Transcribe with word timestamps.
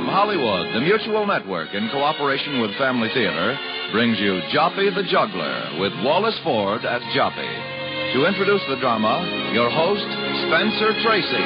From 0.00 0.08
Hollywood, 0.08 0.74
the 0.74 0.80
Mutual 0.80 1.26
Network, 1.26 1.74
in 1.74 1.90
cooperation 1.90 2.62
with 2.62 2.74
Family 2.78 3.10
Theater, 3.12 3.58
brings 3.92 4.18
you 4.18 4.40
Joppy 4.48 4.88
the 4.94 5.02
Juggler 5.02 5.78
with 5.78 5.92
Wallace 6.02 6.40
Ford 6.42 6.86
as 6.86 7.02
Joppy. 7.14 8.14
To 8.14 8.24
introduce 8.24 8.62
the 8.70 8.80
drama, 8.80 9.20
your 9.52 9.68
host, 9.68 10.08
Spencer 10.48 10.96
Tracy. 11.04 11.44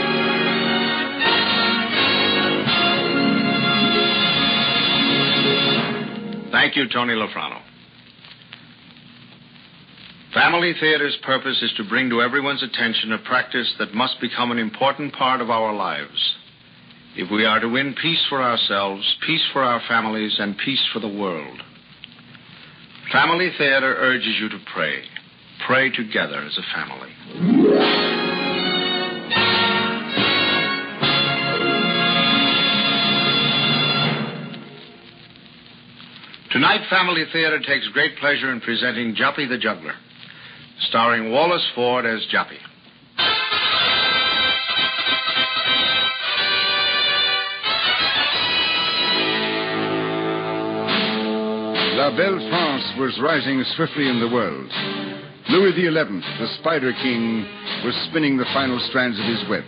Thank 6.52 6.76
you, 6.76 6.88
Tony 6.94 7.14
Lafrano. 7.14 7.60
Family 10.32 10.74
Theater's 10.78 11.18
purpose 11.24 11.60
is 11.60 11.72
to 11.76 11.88
bring 11.88 12.08
to 12.10 12.22
everyone's 12.22 12.62
attention 12.62 13.10
a 13.14 13.18
practice 13.18 13.74
that 13.80 13.94
must 13.94 14.20
become 14.20 14.52
an 14.52 14.58
important 14.58 15.12
part 15.12 15.40
of 15.40 15.50
our 15.50 15.74
lives. 15.74 16.36
If 17.16 17.30
we 17.30 17.44
are 17.44 17.60
to 17.60 17.68
win 17.68 17.94
peace 18.00 18.24
for 18.28 18.42
ourselves, 18.42 19.16
peace 19.24 19.44
for 19.52 19.62
our 19.62 19.80
families, 19.86 20.34
and 20.40 20.58
peace 20.58 20.84
for 20.92 20.98
the 20.98 21.08
world. 21.08 21.62
Family 23.12 23.50
Theater 23.56 23.94
urges 23.98 24.36
you 24.40 24.48
to 24.48 24.58
pray. 24.74 25.02
Pray 25.64 25.90
together 25.90 26.38
as 26.38 26.58
a 26.58 26.62
family. 26.74 27.10
Tonight, 36.50 36.86
Family 36.90 37.24
Theater 37.32 37.60
takes 37.60 37.86
great 37.92 38.16
pleasure 38.18 38.50
in 38.50 38.60
presenting 38.60 39.14
Joppy 39.14 39.48
the 39.48 39.58
Juggler, 39.58 39.94
starring 40.88 41.30
Wallace 41.30 41.68
Ford 41.76 42.06
as 42.06 42.26
Joppy. 42.32 42.58
La 52.04 52.14
Belle 52.14 52.36
France 52.50 52.84
was 52.98 53.18
rising 53.18 53.64
swiftly 53.76 54.10
in 54.10 54.20
the 54.20 54.28
world. 54.28 54.68
Louis 55.48 55.72
XI, 55.72 55.88
the 55.88 56.54
Spider 56.60 56.92
King, 57.00 57.46
was 57.82 57.94
spinning 58.10 58.36
the 58.36 58.44
final 58.52 58.78
strands 58.90 59.18
of 59.18 59.24
his 59.24 59.40
web. 59.48 59.64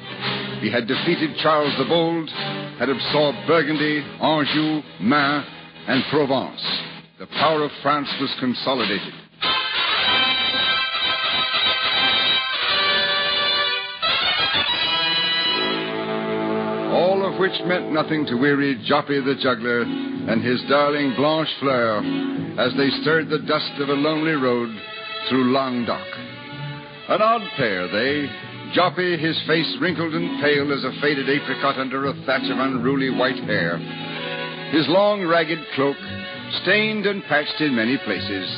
He 0.61 0.71
had 0.71 0.87
defeated 0.87 1.35
Charles 1.39 1.73
the 1.79 1.87
Bold, 1.89 2.29
had 2.77 2.91
absorbed 2.91 3.39
Burgundy, 3.47 4.05
Anjou, 4.21 4.83
Maine, 5.01 5.45
and 5.89 6.05
Provence. 6.11 6.61
The 7.19 7.27
power 7.41 7.63
of 7.65 7.71
France 7.81 8.13
was 8.21 8.37
consolidated. 8.39 9.15
Which 17.39 17.53
meant 17.67 17.93
nothing 17.93 18.27
to 18.27 18.37
weary 18.37 18.77
Joppy 18.89 19.25
the 19.25 19.37
juggler 19.41 19.83
and 19.83 20.43
his 20.43 20.63
darling 20.69 21.15
Blanche 21.17 21.53
Fleur 21.61 21.99
as 22.59 22.73
they 22.77 22.91
stirred 23.03 23.29
the 23.29 23.45
dust 23.47 23.73
of 23.81 23.89
a 23.89 24.01
lonely 24.01 24.33
road 24.33 24.71
through 25.29 25.53
Languedoc. 25.53 26.07
An 27.09 27.23
odd 27.23 27.43
pair, 27.57 27.87
they. 27.89 28.29
Joppy, 28.75 29.19
his 29.19 29.39
face 29.47 29.77
wrinkled 29.81 30.15
and 30.15 30.43
pale 30.43 30.73
as 30.73 30.83
a 30.83 31.01
faded 31.01 31.29
apricot 31.29 31.79
under 31.79 32.07
a 32.07 32.15
thatch 32.27 32.51
of 32.51 32.59
unruly 32.59 33.11
white 33.11 33.39
hair. 33.45 33.79
His 34.73 34.89
long, 34.89 35.25
ragged 35.25 35.61
cloak, 35.75 35.97
stained 36.63 37.07
and 37.07 37.23
patched 37.25 37.61
in 37.61 37.77
many 37.77 37.97
places, 37.99 38.49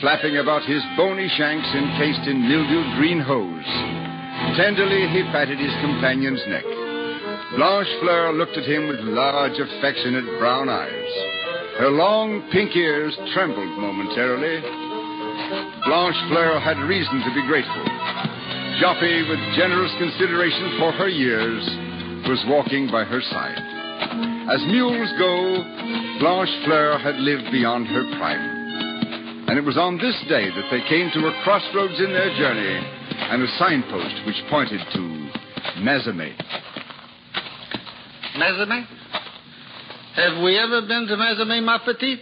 flapping 0.00 0.36
about 0.36 0.68
his 0.68 0.82
bony 0.96 1.28
shanks 1.36 1.68
encased 1.72 2.28
in 2.28 2.44
mildewed 2.44 2.96
green 3.00 3.20
hose. 3.20 3.70
Tenderly, 4.56 5.08
he 5.08 5.24
patted 5.32 5.58
his 5.58 5.72
companion's 5.80 6.42
neck. 6.48 6.75
Blanche 7.56 7.88
Fleur 8.00 8.36
looked 8.36 8.58
at 8.58 8.68
him 8.68 8.86
with 8.86 9.00
large, 9.00 9.56
affectionate 9.56 10.28
brown 10.38 10.68
eyes. 10.68 11.12
Her 11.80 11.88
long 11.88 12.44
pink 12.52 12.76
ears 12.76 13.16
trembled 13.32 13.72
momentarily. 13.80 14.60
Blanche 15.88 16.20
Fleur 16.28 16.60
had 16.60 16.76
reason 16.84 17.16
to 17.24 17.32
be 17.32 17.40
grateful. 17.48 17.84
Joppy, 18.76 19.24
with 19.24 19.40
generous 19.56 19.88
consideration 19.96 20.76
for 20.76 20.92
her 21.00 21.08
years, 21.08 21.64
was 22.28 22.44
walking 22.44 22.92
by 22.92 23.04
her 23.08 23.24
side. 23.24 23.56
As 24.52 24.60
mules 24.68 25.08
go, 25.16 25.64
Blanche 26.20 26.52
Fleur 26.68 27.00
had 27.00 27.16
lived 27.16 27.48
beyond 27.50 27.88
her 27.88 28.04
prime. 28.20 29.48
And 29.48 29.56
it 29.56 29.64
was 29.64 29.80
on 29.80 29.96
this 29.96 30.16
day 30.28 30.52
that 30.52 30.68
they 30.70 30.84
came 30.92 31.08
to 31.08 31.24
a 31.24 31.40
crossroads 31.40 31.96
in 32.04 32.12
their 32.12 32.36
journey 32.36 32.84
and 33.32 33.40
a 33.40 33.48
signpost 33.56 34.28
which 34.28 34.44
pointed 34.52 34.84
to 34.92 35.00
Mazamet. 35.80 36.36
Mazamet? 38.36 38.86
Have 40.14 40.42
we 40.42 40.58
ever 40.58 40.82
been 40.82 41.06
to 41.08 41.16
Mazamet, 41.16 41.62
ma 41.62 41.78
petite? 41.78 42.20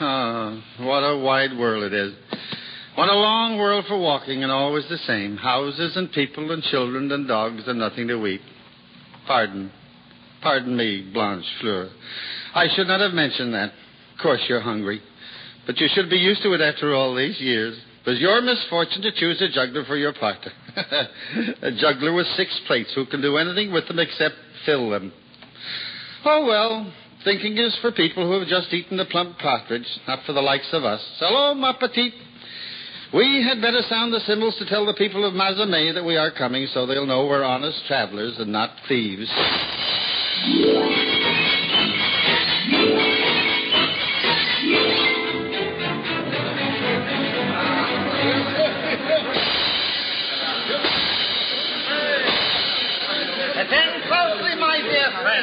Ah, 0.00 0.62
what 0.80 1.00
a 1.00 1.18
wide 1.18 1.56
world 1.56 1.84
it 1.84 1.92
is. 1.92 2.14
What 2.96 3.08
a 3.08 3.14
long 3.14 3.58
world 3.58 3.84
for 3.86 3.98
walking, 3.98 4.42
and 4.42 4.50
always 4.50 4.84
the 4.88 4.98
same. 4.98 5.36
Houses 5.36 5.96
and 5.96 6.10
people 6.10 6.50
and 6.50 6.62
children 6.64 7.10
and 7.12 7.28
dogs 7.28 7.62
and 7.66 7.78
nothing 7.78 8.08
to 8.08 8.26
eat. 8.26 8.40
Pardon. 9.26 9.70
Pardon 10.42 10.76
me, 10.76 11.08
Blanche 11.12 11.46
Fleur. 11.60 11.90
I 12.54 12.66
should 12.74 12.88
not 12.88 13.00
have 13.00 13.12
mentioned 13.12 13.54
that. 13.54 13.70
Of 13.70 14.22
course, 14.22 14.40
you're 14.48 14.60
hungry. 14.60 15.00
But 15.66 15.78
you 15.78 15.88
should 15.94 16.10
be 16.10 16.16
used 16.16 16.42
to 16.42 16.52
it 16.54 16.60
after 16.60 16.94
all 16.94 17.14
these 17.14 17.38
years. 17.40 17.78
It 18.04 18.10
was 18.10 18.18
your 18.20 18.40
misfortune 18.40 19.02
to 19.02 19.12
choose 19.12 19.40
a 19.42 19.48
juggler 19.48 19.84
for 19.84 19.96
your 19.96 20.14
partner. 20.14 20.50
a 21.62 21.70
juggler 21.72 22.14
with 22.14 22.26
six 22.36 22.58
plates 22.66 22.90
who 22.94 23.06
can 23.06 23.20
do 23.20 23.36
anything 23.36 23.72
with 23.72 23.86
them 23.86 23.98
except 23.98 24.34
fill 24.64 24.90
them. 24.90 25.12
Oh, 26.24 26.46
well, 26.46 26.92
thinking 27.24 27.56
is 27.58 27.76
for 27.80 27.92
people 27.92 28.26
who 28.26 28.38
have 28.38 28.48
just 28.48 28.72
eaten 28.72 28.96
the 28.96 29.04
plump 29.06 29.38
partridge, 29.38 29.86
not 30.06 30.24
for 30.24 30.32
the 30.32 30.42
likes 30.42 30.68
of 30.72 30.84
us. 30.84 31.02
Hello, 31.18 31.54
ma 31.54 31.72
petite. 31.72 32.14
We 33.14 33.42
had 33.42 33.62
better 33.62 33.80
sound 33.88 34.12
the 34.12 34.20
cymbals 34.20 34.56
to 34.58 34.66
tell 34.66 34.84
the 34.84 34.94
people 34.94 35.26
of 35.26 35.32
Mazamet 35.32 35.94
that 35.94 36.04
we 36.04 36.16
are 36.16 36.30
coming 36.30 36.66
so 36.74 36.84
they'll 36.84 37.06
know 37.06 37.26
we're 37.26 37.42
honest 37.42 37.86
travelers 37.86 38.36
and 38.38 38.52
not 38.52 38.70
thieves. 38.86 39.30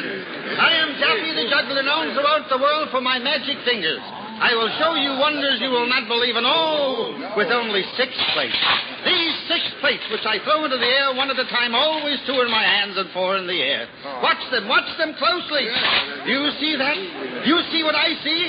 I 0.04 0.72
am 0.76 0.92
Joppy 1.00 1.32
the 1.32 1.48
Juggler, 1.48 1.82
known 1.82 2.12
throughout 2.12 2.48
the 2.52 2.58
world 2.58 2.88
for 2.90 3.00
my 3.00 3.18
magic 3.18 3.56
fingers. 3.64 4.00
I 4.36 4.52
will 4.52 4.68
show 4.76 4.92
you 4.94 5.16
wonders 5.16 5.56
you 5.64 5.70
will 5.70 5.88
not 5.88 6.06
believe 6.06 6.36
in. 6.36 6.44
Oh, 6.44 7.32
with 7.36 7.48
only 7.48 7.80
six 7.96 8.12
plates. 8.36 8.60
These 9.08 9.25
plates, 9.86 10.02
which 10.10 10.26
I 10.26 10.42
throw 10.42 10.66
into 10.66 10.82
the 10.82 10.90
air 10.90 11.14
one 11.14 11.30
at 11.30 11.38
a 11.38 11.46
time, 11.46 11.70
always 11.70 12.18
two 12.26 12.34
in 12.42 12.50
my 12.50 12.66
hands 12.66 12.98
and 12.98 13.06
four 13.14 13.38
in 13.38 13.46
the 13.46 13.54
air. 13.54 13.86
Watch 14.18 14.42
them, 14.50 14.66
watch 14.66 14.90
them 14.98 15.14
closely. 15.14 15.62
Do 16.26 16.30
you 16.34 16.50
see 16.58 16.74
that? 16.74 16.98
Do 16.98 17.46
you 17.46 17.60
see 17.70 17.86
what 17.86 17.94
I 17.94 18.10
see? 18.26 18.40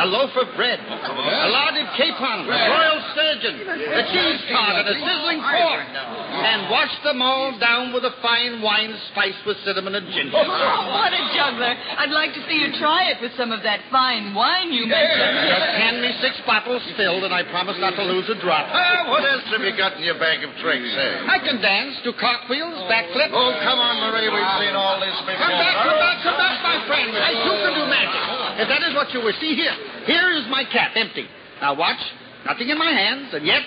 A 0.00 0.08
loaf 0.08 0.32
of 0.40 0.56
bread, 0.56 0.80
a 0.80 1.48
larded 1.52 1.84
capon, 2.00 2.48
a 2.48 2.60
broiled 2.64 3.04
sturgeon, 3.12 3.56
a 3.68 4.02
cheese 4.08 4.40
tart, 4.48 4.80
and 4.80 4.88
a 4.88 4.96
sizzling 4.96 5.40
pork. 5.44 5.84
And 5.92 6.72
wash 6.72 6.92
them 7.04 7.20
all 7.20 7.52
down 7.60 7.92
with 7.92 8.08
a 8.08 8.16
fine 8.24 8.64
wine 8.64 8.96
spiced 9.12 9.44
with 9.44 9.60
cinnamon 9.68 10.00
and 10.00 10.08
ginger. 10.16 10.32
Oh, 10.32 10.48
what 10.96 11.12
a 11.12 11.22
juggler. 11.36 11.76
I'd 11.76 12.12
like 12.12 12.32
to 12.32 12.42
see 12.48 12.56
you 12.56 12.72
try 12.80 13.12
it 13.12 13.20
with 13.20 13.36
some 13.36 13.52
of 13.52 13.60
that 13.68 13.84
fine 13.92 14.32
wine 14.32 14.72
you 14.72 14.88
mentioned. 14.88 15.36
Just 15.44 15.70
hand 15.76 16.00
me 16.00 16.16
six 16.24 16.40
bottles 16.48 16.80
filled, 16.96 17.24
and 17.24 17.36
I 17.36 17.44
promise 17.52 17.76
not 17.84 18.00
to 18.00 18.04
lose 18.04 18.28
a 18.32 18.40
drop. 18.40 18.64
Ah, 18.72 19.12
what 19.12 19.24
else 19.28 19.44
have 19.52 19.60
you 19.60 19.76
got 19.76 20.00
in 20.00 20.04
your 20.04 20.18
bag 20.18 20.40
of 20.40 20.56
tricks, 20.56 20.85
eh? 20.94 21.26
I 21.26 21.38
can 21.42 21.58
dance, 21.58 21.98
do 22.04 22.12
cartwheels, 22.14 22.78
backflips. 22.86 23.34
Oh, 23.34 23.50
come 23.64 23.78
on, 23.78 23.98
Marie. 24.06 24.30
We've 24.30 24.54
seen 24.62 24.74
all 24.78 25.00
this 25.02 25.16
before. 25.26 25.42
Come 25.42 25.58
back, 25.58 25.74
come 25.82 25.98
back, 25.98 26.16
come 26.22 26.38
back, 26.38 26.56
my 26.62 26.78
friend. 26.86 27.10
I 27.16 27.32
too 27.34 27.56
can 27.64 27.72
do 27.74 27.84
magic. 27.90 28.22
If 28.62 28.66
that 28.70 28.82
is 28.86 28.92
what 28.94 29.10
you 29.10 29.22
wish, 29.24 29.36
see 29.40 29.54
here. 29.54 29.74
Here 30.06 30.30
is 30.36 30.46
my 30.50 30.64
cap, 30.70 30.92
empty. 30.94 31.26
Now 31.60 31.74
watch. 31.74 32.00
Nothing 32.46 32.68
in 32.68 32.78
my 32.78 32.92
hands, 32.92 33.34
and 33.34 33.44
yet 33.44 33.62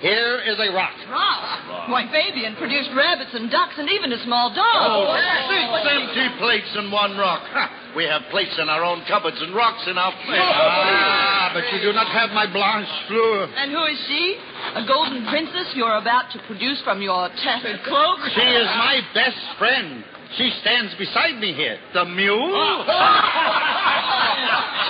here 0.00 0.40
is 0.44 0.58
a 0.60 0.68
rock. 0.76 0.92
Rock. 1.08 1.88
Why, 1.88 2.04
Fabian 2.12 2.56
produced 2.56 2.90
rabbits 2.94 3.30
and 3.32 3.50
ducks 3.50 3.74
and 3.78 3.88
even 3.88 4.12
a 4.12 4.20
small 4.24 4.52
dog. 4.52 4.76
Oh, 4.84 5.08
six 5.48 5.88
empty 5.88 6.26
plates 6.38 6.68
and 6.76 6.92
one 6.92 7.16
rock. 7.16 7.40
Ha, 7.52 7.92
We 7.96 8.04
have 8.04 8.22
plates 8.30 8.52
in 8.60 8.68
our 8.68 8.84
own 8.84 9.02
cupboards 9.08 9.40
and 9.40 9.54
rocks 9.54 9.86
in 9.88 9.96
our 9.96 10.12
plates. 10.26 10.44
Ah, 10.52 11.50
but 11.54 11.64
you 11.72 11.80
do 11.80 11.92
not 11.96 12.08
have 12.12 12.30
my 12.36 12.44
blanche 12.44 12.90
fleur. 13.08 13.48
And 13.56 13.72
who 13.72 13.84
is 13.88 13.98
she? 14.06 14.36
A 14.76 14.84
golden 14.86 15.24
princess 15.32 15.72
you're 15.74 15.96
about 15.96 16.28
to 16.32 16.38
produce 16.46 16.80
from 16.84 17.00
your 17.00 17.28
tattered 17.42 17.80
cloak? 17.88 18.18
She 18.34 18.42
is 18.44 18.68
my 18.76 19.00
best 19.14 19.40
friend. 19.58 20.04
She 20.34 20.50
stands 20.60 20.94
beside 20.98 21.38
me 21.38 21.54
here. 21.54 21.78
The 21.94 22.04
mule? 22.04 22.84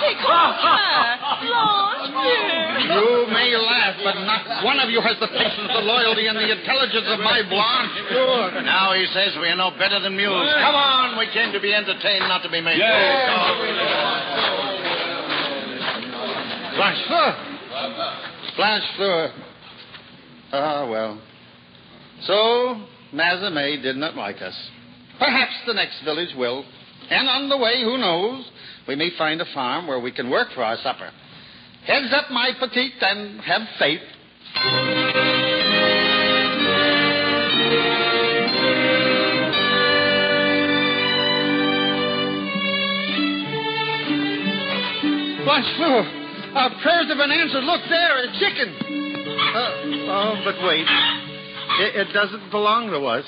She 0.01 0.11
calls 0.25 0.57
her 0.65 1.17
Blanche 1.45 2.07
You 2.87 3.27
may 3.29 3.53
laugh, 3.57 3.97
but 4.03 4.15
not 4.25 4.63
one 4.63 4.79
of 4.79 4.89
you 4.89 5.01
has 5.01 5.19
the 5.19 5.27
patience, 5.27 5.69
the 5.73 5.81
loyalty, 5.85 6.27
and 6.27 6.37
the 6.37 6.49
intelligence 6.49 7.05
of 7.07 7.19
my 7.19 7.41
blanche 7.45 7.97
fleur. 8.09 8.61
Now 8.63 8.93
he 8.93 9.05
says 9.13 9.35
we 9.39 9.47
are 9.49 9.55
no 9.55 9.71
better 9.77 9.99
than 9.99 10.15
mules. 10.15 10.49
Come 10.61 10.75
on, 10.75 11.17
we 11.19 11.27
came 11.33 11.51
to 11.53 11.59
be 11.59 11.73
entertained, 11.73 12.27
not 12.27 12.41
to 12.43 12.49
be 12.49 12.61
made. 12.61 12.79
Blanche 16.77 17.03
Fleur. 17.07 17.35
Blanche 18.55 18.89
Fleur. 18.95 19.31
Ah, 20.53 20.87
well. 20.89 21.21
So, 22.23 22.81
Mazamet 23.13 23.81
did 23.83 23.97
not 23.97 24.15
like 24.15 24.41
us. 24.41 24.55
Perhaps 25.19 25.53
the 25.65 25.73
next 25.73 26.01
village 26.03 26.33
will. 26.37 26.63
And 27.09 27.27
on 27.29 27.49
the 27.49 27.57
way, 27.57 27.83
who 27.83 27.97
knows, 27.97 28.45
we 28.87 28.95
may 28.95 29.09
find 29.17 29.41
a 29.41 29.45
farm 29.53 29.87
where 29.87 29.99
we 29.99 30.11
can 30.11 30.29
work 30.29 30.49
for 30.53 30.63
our 30.63 30.77
supper. 30.83 31.09
Heads 31.85 32.13
up, 32.13 32.31
my 32.31 32.51
petite, 32.59 32.93
and 33.01 33.39
have 33.41 33.61
faith. 33.79 34.01
Blanche 45.45 45.77
Fleur, 45.77 46.03
our 46.55 46.69
prayers 46.81 47.07
have 47.07 47.17
been 47.17 47.31
answered. 47.31 47.63
Look 47.63 47.81
there, 47.89 48.17
a 48.19 48.27
chicken. 48.37 48.75
Uh, 49.55 49.71
oh, 50.11 50.41
but 50.43 50.55
wait. 50.67 50.85
It, 51.79 52.07
it 52.07 52.13
doesn't 52.13 52.51
belong 52.51 52.89
to 52.89 52.99
us. 53.05 53.23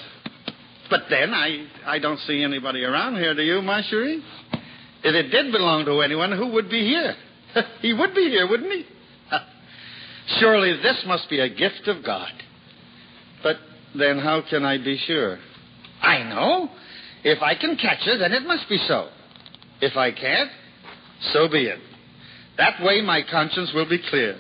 But 0.90 1.04
then, 1.10 1.34
I, 1.34 1.68
I 1.86 2.00
don't 2.00 2.20
see 2.20 2.44
anybody 2.44 2.84
around 2.84 3.16
here, 3.16 3.36
do 3.36 3.44
you, 3.44 3.62
my 3.62 3.82
cherie? 3.90 4.24
If 5.04 5.16
it 5.16 5.30
did 5.30 5.52
belong 5.52 5.86
to 5.86 6.02
anyone, 6.02 6.32
who 6.32 6.48
would 6.54 6.70
be 6.70 6.86
here? 6.86 7.16
he 7.82 7.94
would 7.94 8.14
be 8.16 8.30
here, 8.30 8.48
wouldn't 8.50 8.72
he? 8.72 8.86
Surely 10.40 10.74
this 10.82 11.04
must 11.06 11.30
be 11.30 11.40
a 11.40 11.50
gift 11.50 11.88
of 11.88 12.04
God. 12.04 12.32
But 13.44 13.58
then 13.98 14.20
how 14.20 14.42
can 14.50 14.66
I 14.66 14.78
be 14.78 14.98
sure? 15.06 15.38
I 16.02 16.24
know. 16.24 16.70
If 17.24 17.42
I 17.42 17.56
can 17.56 17.76
catch 17.76 18.04
her, 18.06 18.18
then 18.18 18.32
it 18.32 18.44
must 18.44 18.68
be 18.70 18.78
so. 18.88 19.10
If 19.82 19.96
I 19.96 20.12
can't, 20.12 20.50
so 21.34 21.48
be 21.48 21.66
it. 21.66 21.80
That 22.58 22.82
way 22.82 23.02
my 23.02 23.22
conscience 23.30 23.72
will 23.74 23.88
be 23.88 24.00
clear. 24.10 24.38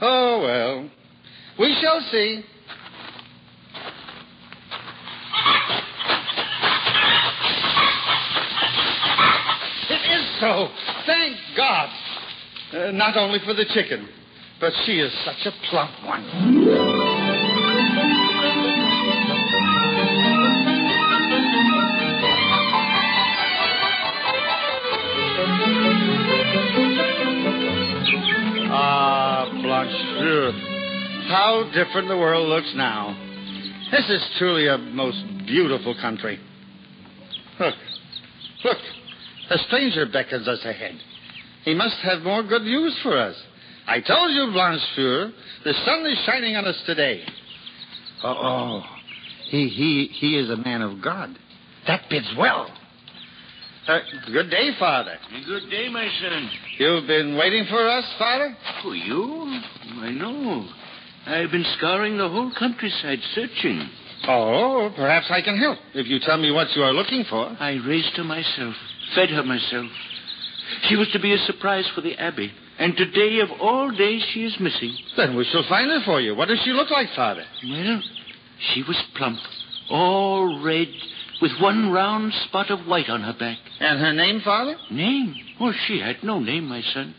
Oh, 0.00 0.40
well. 0.42 0.90
We 1.58 1.76
shall 1.80 2.00
see. 2.10 2.44
It 9.90 10.20
is 10.20 10.27
so. 10.40 10.68
Thank 11.06 11.36
God. 11.56 11.88
Uh, 12.72 12.90
not 12.92 13.16
only 13.16 13.38
for 13.44 13.54
the 13.54 13.64
chicken, 13.72 14.08
but 14.60 14.72
she 14.84 15.00
is 15.00 15.12
such 15.24 15.46
a 15.46 15.52
plump 15.70 15.90
one. 16.04 16.24
Ah, 28.70 29.48
Blanchefleur. 29.50 30.52
How 31.28 31.70
different 31.74 32.08
the 32.08 32.16
world 32.16 32.48
looks 32.48 32.72
now. 32.76 33.16
This 33.90 34.08
is 34.10 34.30
truly 34.38 34.68
a 34.68 34.76
most 34.76 35.24
beautiful 35.46 35.94
country. 36.00 36.38
Look, 37.58 37.74
look, 38.64 38.76
a 39.50 39.58
stranger 39.66 40.06
beckons 40.06 40.48
us 40.48 40.64
ahead. 40.64 40.96
He 41.64 41.74
must 41.74 41.96
have 42.02 42.22
more 42.22 42.42
good 42.42 42.62
news 42.62 42.96
for 43.02 43.16
us. 43.16 43.34
I 43.86 44.00
told 44.00 44.32
you, 44.32 44.52
Blanchefleur, 44.54 45.32
the 45.64 45.72
sun 45.84 46.06
is 46.06 46.18
shining 46.26 46.56
on 46.56 46.66
us 46.66 46.80
today. 46.86 47.24
Oh, 48.22 48.34
oh. 48.36 48.82
He, 49.46 49.68
he, 49.68 50.10
he 50.12 50.38
is 50.38 50.50
a 50.50 50.56
man 50.56 50.82
of 50.82 51.02
God. 51.02 51.36
That 51.86 52.02
bids 52.10 52.28
well. 52.36 52.70
Uh, 53.86 54.00
good 54.30 54.50
day, 54.50 54.70
Father. 54.78 55.16
Good 55.46 55.70
day, 55.70 55.88
my 55.88 56.06
son. 56.20 56.50
You've 56.76 57.06
been 57.06 57.38
waiting 57.38 57.64
for 57.70 57.88
us, 57.88 58.04
Father? 58.18 58.54
Who, 58.82 58.92
you? 58.92 59.60
I 60.02 60.10
know. 60.10 60.68
I've 61.26 61.50
been 61.50 61.64
scouring 61.78 62.18
the 62.18 62.28
whole 62.28 62.52
countryside 62.58 63.20
searching. 63.34 63.88
Oh, 64.26 64.92
perhaps 64.94 65.26
I 65.30 65.40
can 65.40 65.56
help 65.56 65.78
if 65.94 66.06
you 66.06 66.18
tell 66.20 66.36
me 66.36 66.50
what 66.50 66.68
you 66.76 66.82
are 66.82 66.92
looking 66.92 67.24
for. 67.30 67.46
I 67.58 67.78
raised 67.86 68.14
to 68.16 68.24
myself, 68.24 68.74
fed 69.14 69.30
her 69.30 69.42
myself. 69.42 69.90
She 70.88 70.96
was 70.96 71.08
to 71.12 71.18
be 71.18 71.32
a 71.32 71.38
surprise 71.38 71.88
for 71.94 72.00
the 72.00 72.14
Abbey. 72.16 72.52
And 72.78 72.96
today, 72.96 73.40
of 73.40 73.50
all 73.60 73.90
days, 73.90 74.24
she 74.32 74.44
is 74.44 74.54
missing. 74.60 74.96
Then 75.16 75.36
we 75.36 75.44
shall 75.44 75.64
find 75.68 75.90
her 75.90 76.00
for 76.04 76.20
you. 76.20 76.36
What 76.36 76.48
does 76.48 76.60
she 76.64 76.70
look 76.70 76.90
like, 76.90 77.08
Father? 77.16 77.44
Well, 77.68 78.02
she 78.72 78.82
was 78.82 78.96
plump, 79.16 79.38
all 79.90 80.62
red, 80.62 80.88
with 81.42 81.52
one 81.60 81.90
round 81.90 82.32
spot 82.46 82.70
of 82.70 82.86
white 82.86 83.08
on 83.08 83.22
her 83.22 83.32
back. 83.32 83.58
And 83.80 83.98
her 83.98 84.12
name, 84.12 84.42
Father? 84.44 84.76
Name? 84.90 85.34
Oh, 85.60 85.72
she 85.86 85.98
had 85.98 86.22
no 86.22 86.38
name, 86.38 86.66
my 86.68 86.82
son. 86.94 87.14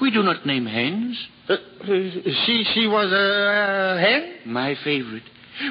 We 0.00 0.10
do 0.10 0.22
not 0.22 0.44
name 0.44 0.66
hens. 0.66 1.16
Uh, 1.48 1.54
uh, 1.54 1.86
she 1.86 2.64
she 2.74 2.86
was 2.86 3.10
a 3.12 3.16
uh, 3.16 3.98
hen? 3.98 4.52
My 4.52 4.74
favorite. 4.84 5.22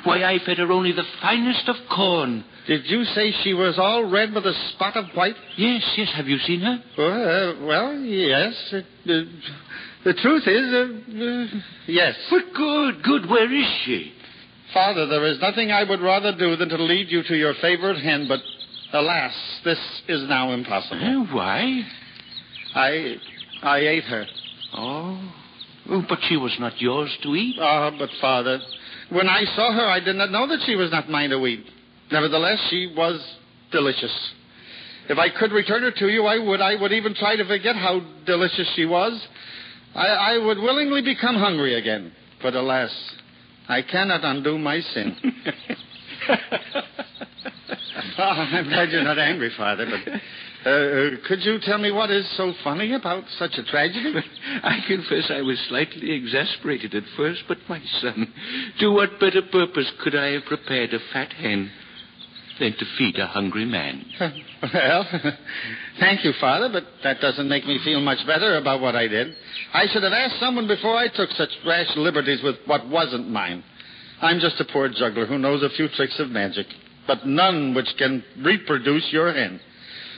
Why, 0.04 0.24
I 0.24 0.40
fed 0.46 0.58
her 0.58 0.72
only 0.72 0.92
the 0.92 1.04
finest 1.22 1.68
of 1.68 1.76
corn. 1.90 2.44
Did 2.68 2.86
you 2.86 3.04
say 3.06 3.32
she 3.44 3.54
was 3.54 3.78
all 3.78 4.10
red 4.10 4.34
with 4.34 4.46
a 4.46 4.54
spot 4.74 4.98
of 4.98 5.06
white? 5.14 5.36
Yes, 5.58 5.84
yes. 5.98 6.10
Have 6.16 6.28
you 6.28 6.40
seen 6.40 6.62
her? 6.62 6.84
Well, 6.98 7.12
uh, 7.12 7.66
well 7.66 7.96
yes. 8.00 8.54
Uh, 8.74 8.78
uh, 8.78 9.22
the 10.04 10.14
truth 10.14 10.48
is, 10.48 10.74
uh, 10.74 11.24
uh, 11.24 11.62
yes. 11.88 12.16
But 12.30 12.54
good, 12.56 13.04
good. 13.04 13.30
Where 13.30 13.54
is 13.54 13.68
she? 13.86 14.14
Father, 14.74 15.06
there 15.08 15.26
is 15.26 15.40
nothing 15.40 15.72
I 15.72 15.84
would 15.84 16.02
rather 16.02 16.36
do 16.36 16.56
than 16.56 16.70
to 16.70 16.78
lead 16.84 17.12
you 17.12 17.24
to 17.24 17.36
your 17.36 17.54
favorite 17.62 18.02
hen, 18.02 18.28
but 18.28 18.40
alas, 18.94 19.34
this 19.64 19.80
is 20.08 20.28
now 20.28 20.52
impossible. 20.52 21.02
Uh, 21.02 21.34
why? 21.34 21.82
I 22.74 23.16
I 23.62 23.78
ate 23.80 24.04
her. 24.06 24.26
Oh. 24.74 25.34
oh, 25.90 26.06
but 26.10 26.20
she 26.28 26.38
was 26.38 26.56
not 26.60 26.82
yours 26.82 27.16
to 27.24 27.36
eat. 27.36 27.56
Ah, 27.60 27.92
but 27.98 28.10
Father, 28.20 28.60
when 29.10 29.30
I 29.30 29.44
saw 29.56 29.72
her, 29.74 29.86
I 29.86 30.00
did 30.00 30.16
not 30.16 30.32
know 30.32 30.48
that 30.48 30.60
she 30.66 30.76
was 30.76 30.92
not 30.92 31.10
mine 31.10 31.30
to 31.30 31.46
eat. 31.46 31.66
Nevertheless, 32.12 32.60
she 32.70 32.94
was 32.96 33.20
delicious. 33.72 34.12
If 35.08 35.18
I 35.18 35.30
could 35.30 35.52
return 35.52 35.84
her 35.84 35.92
to 35.92 36.08
you, 36.08 36.26
I 36.26 36.40
would. 36.40 36.62
I 36.62 36.76
would 36.82 36.92
even 36.92 37.14
try 37.14 37.36
to 37.36 37.46
forget 37.46 37.76
how 37.76 38.02
delicious 38.26 38.72
she 38.76 38.86
was. 38.86 39.14
I, 39.94 40.08
I 40.08 40.38
would 40.38 40.58
willingly 40.58 41.02
become 41.02 41.36
hungry 41.36 41.76
again. 41.76 42.12
But 42.42 42.56
alas, 42.56 42.92
I 43.68 43.82
cannot 43.82 44.24
undo 44.24 44.58
my 44.58 44.80
sin. 44.80 45.16
Oh, 48.18 48.24
I'm 48.24 48.70
glad 48.70 48.92
you're 48.92 49.04
not 49.04 49.20
angry, 49.20 49.52
Father, 49.58 49.86
but 49.86 50.14
Uh, 50.66 50.70
uh, 50.70 51.10
could 51.28 51.44
you 51.46 51.60
tell 51.60 51.78
me 51.78 51.92
what 51.92 52.10
is 52.10 52.28
so 52.38 52.52
funny 52.64 52.94
about 52.94 53.24
such 53.38 53.56
a 53.58 53.64
tragedy? 53.64 54.16
I 54.64 54.80
confess 54.88 55.30
I 55.30 55.42
was 55.42 55.60
slightly 55.70 56.12
exasperated 56.12 56.96
at 56.96 57.04
first, 57.16 57.44
but 57.48 57.60
my 57.70 57.80
son, 58.02 58.34
to 58.80 58.90
what 58.92 59.20
better 59.20 59.44
purpose 59.44 59.92
could 60.04 60.16
I 60.16 60.32
have 60.32 60.46
prepared 60.46 60.92
a 60.94 61.00
fat 61.14 61.32
hen 61.34 61.70
than 62.60 62.74
to 62.80 62.86
feed 62.98 63.20
a 63.20 63.28
hungry 63.28 63.66
man? 63.66 64.06
well, 64.74 65.06
thank 66.00 66.26
you, 66.26 66.34
Father, 66.42 66.70
but 66.72 66.86
that 67.04 67.22
doesn't 67.22 67.48
make 67.48 67.68
me 67.68 67.80
feel 67.84 68.02
much 68.02 68.26
better 68.26 68.58
about 68.58 68.82
what 68.82 68.96
I 68.96 69.08
did. 69.08 69.36
I 69.72 69.86
should 69.94 70.02
have 70.02 70.14
asked 70.14 70.40
someone 70.40 70.68
before 70.68 70.96
I 70.98 71.10
took 71.10 71.30
such 71.32 71.50
rash 71.68 71.96
liberties 71.96 72.42
with 72.44 72.56
what 72.66 72.88
wasn't 72.88 73.30
mine. 73.30 73.64
I'm 74.20 74.40
just 74.40 74.60
a 74.60 74.66
poor 74.66 74.90
juggler 74.90 75.28
who 75.28 75.38
knows 75.38 75.62
a 75.62 75.70
few 75.70 75.90
tricks 75.90 76.20
of 76.20 76.30
magic, 76.30 76.66
but 77.08 77.26
none 77.26 77.74
which 77.74 77.90
can 77.98 78.24
reproduce 78.44 79.08
your 79.12 79.34
hen. 79.34 79.60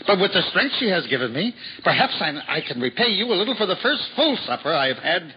But 0.05 0.19
with 0.19 0.31
the 0.31 0.41
strength 0.49 0.75
she 0.79 0.89
has 0.89 1.05
given 1.07 1.33
me, 1.33 1.53
perhaps 1.83 2.13
I, 2.19 2.31
I 2.47 2.61
can 2.61 2.79
repay 2.79 3.09
you 3.09 3.25
a 3.25 3.35
little 3.35 3.55
for 3.55 3.65
the 3.65 3.75
first 3.81 4.03
full 4.15 4.37
supper 4.45 4.73
I 4.73 4.87
have 4.87 4.97
had 4.97 5.33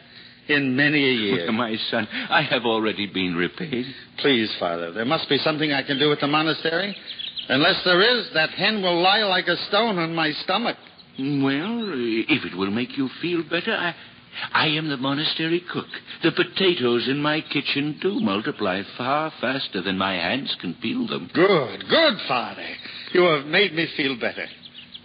in 0.48 0.76
many 0.76 1.08
a 1.08 1.12
year. 1.12 1.52
My 1.52 1.76
son, 1.90 2.06
I 2.12 2.42
have 2.42 2.64
already 2.64 3.06
been 3.06 3.34
repaid. 3.34 3.86
Please, 4.18 4.52
Father, 4.58 4.92
there 4.92 5.04
must 5.04 5.28
be 5.28 5.38
something 5.38 5.72
I 5.72 5.82
can 5.82 5.98
do 5.98 6.12
at 6.12 6.20
the 6.20 6.26
monastery. 6.26 6.96
Unless 7.48 7.82
there 7.84 8.00
is, 8.00 8.28
that 8.34 8.50
hen 8.50 8.82
will 8.82 9.00
lie 9.02 9.24
like 9.24 9.48
a 9.48 9.56
stone 9.68 9.98
on 9.98 10.14
my 10.14 10.30
stomach. 10.44 10.76
Well, 11.18 11.90
if 12.28 12.44
it 12.44 12.56
will 12.56 12.70
make 12.70 12.96
you 12.96 13.08
feel 13.20 13.42
better, 13.42 13.74
I, 13.74 13.94
I 14.52 14.68
am 14.68 14.88
the 14.88 14.96
monastery 14.96 15.62
cook. 15.72 15.86
The 16.22 16.32
potatoes 16.32 17.08
in 17.08 17.20
my 17.20 17.40
kitchen 17.40 17.98
do 18.00 18.20
multiply 18.20 18.82
far 18.96 19.32
faster 19.40 19.82
than 19.82 19.98
my 19.98 20.14
hands 20.14 20.56
can 20.60 20.74
peel 20.74 21.06
them. 21.06 21.30
Good, 21.32 21.88
good, 21.88 22.14
Father. 22.28 22.66
You 23.12 23.22
have 23.22 23.46
made 23.46 23.74
me 23.74 23.86
feel 23.96 24.18
better. 24.18 24.46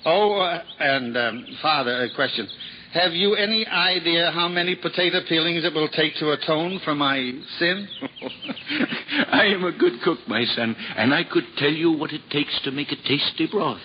Oh, 0.05 0.39
uh, 0.39 0.61
and, 0.79 1.17
um, 1.17 1.45
Father, 1.61 2.03
a 2.03 2.15
question. 2.15 2.47
Have 2.93 3.11
you 3.11 3.35
any 3.35 3.67
idea 3.67 4.31
how 4.31 4.47
many 4.47 4.75
potato 4.75 5.19
peelings 5.27 5.65
it 5.65 5.73
will 5.73 5.89
take 5.89 6.15
to 6.15 6.31
atone 6.31 6.79
for 6.85 6.95
my 6.95 7.17
sin? 7.59 7.89
I 9.31 9.47
am 9.47 9.65
a 9.65 9.77
good 9.77 10.01
cook, 10.01 10.19
my 10.27 10.45
son, 10.45 10.75
and 10.95 11.13
I 11.13 11.25
could 11.25 11.43
tell 11.57 11.73
you 11.73 11.91
what 11.91 12.13
it 12.13 12.21
takes 12.29 12.57
to 12.63 12.71
make 12.71 12.93
a 12.93 12.95
tasty 12.95 13.47
broth. 13.51 13.81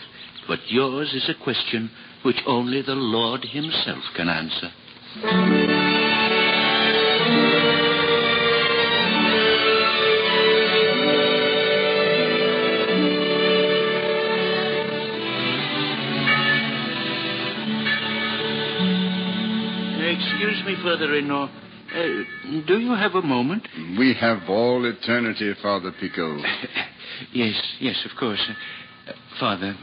But 0.47 0.61
yours 0.69 1.13
is 1.13 1.29
a 1.29 1.43
question 1.43 1.91
which 2.23 2.37
only 2.47 2.83
the 2.83 2.95
Lord 2.95 3.45
Himself 3.45 4.05
can 4.15 4.29
answer. 4.29 4.71
Excuse 5.13 5.27
me, 20.65 20.77
Father-in-law. 20.81 21.51
Uh, 21.93 22.03
do 22.69 22.79
you 22.79 22.93
have 22.93 23.17
a 23.17 23.23
moment? 23.23 23.67
We 23.99 24.15
have 24.15 24.49
all 24.49 24.85
eternity, 24.85 25.53
Father 25.61 25.91
Pico. 25.99 26.37
yes, 27.33 27.61
yes, 27.81 27.97
of 28.09 28.17
course. 28.17 28.41
Uh, 29.09 29.13
Father, 29.41 29.75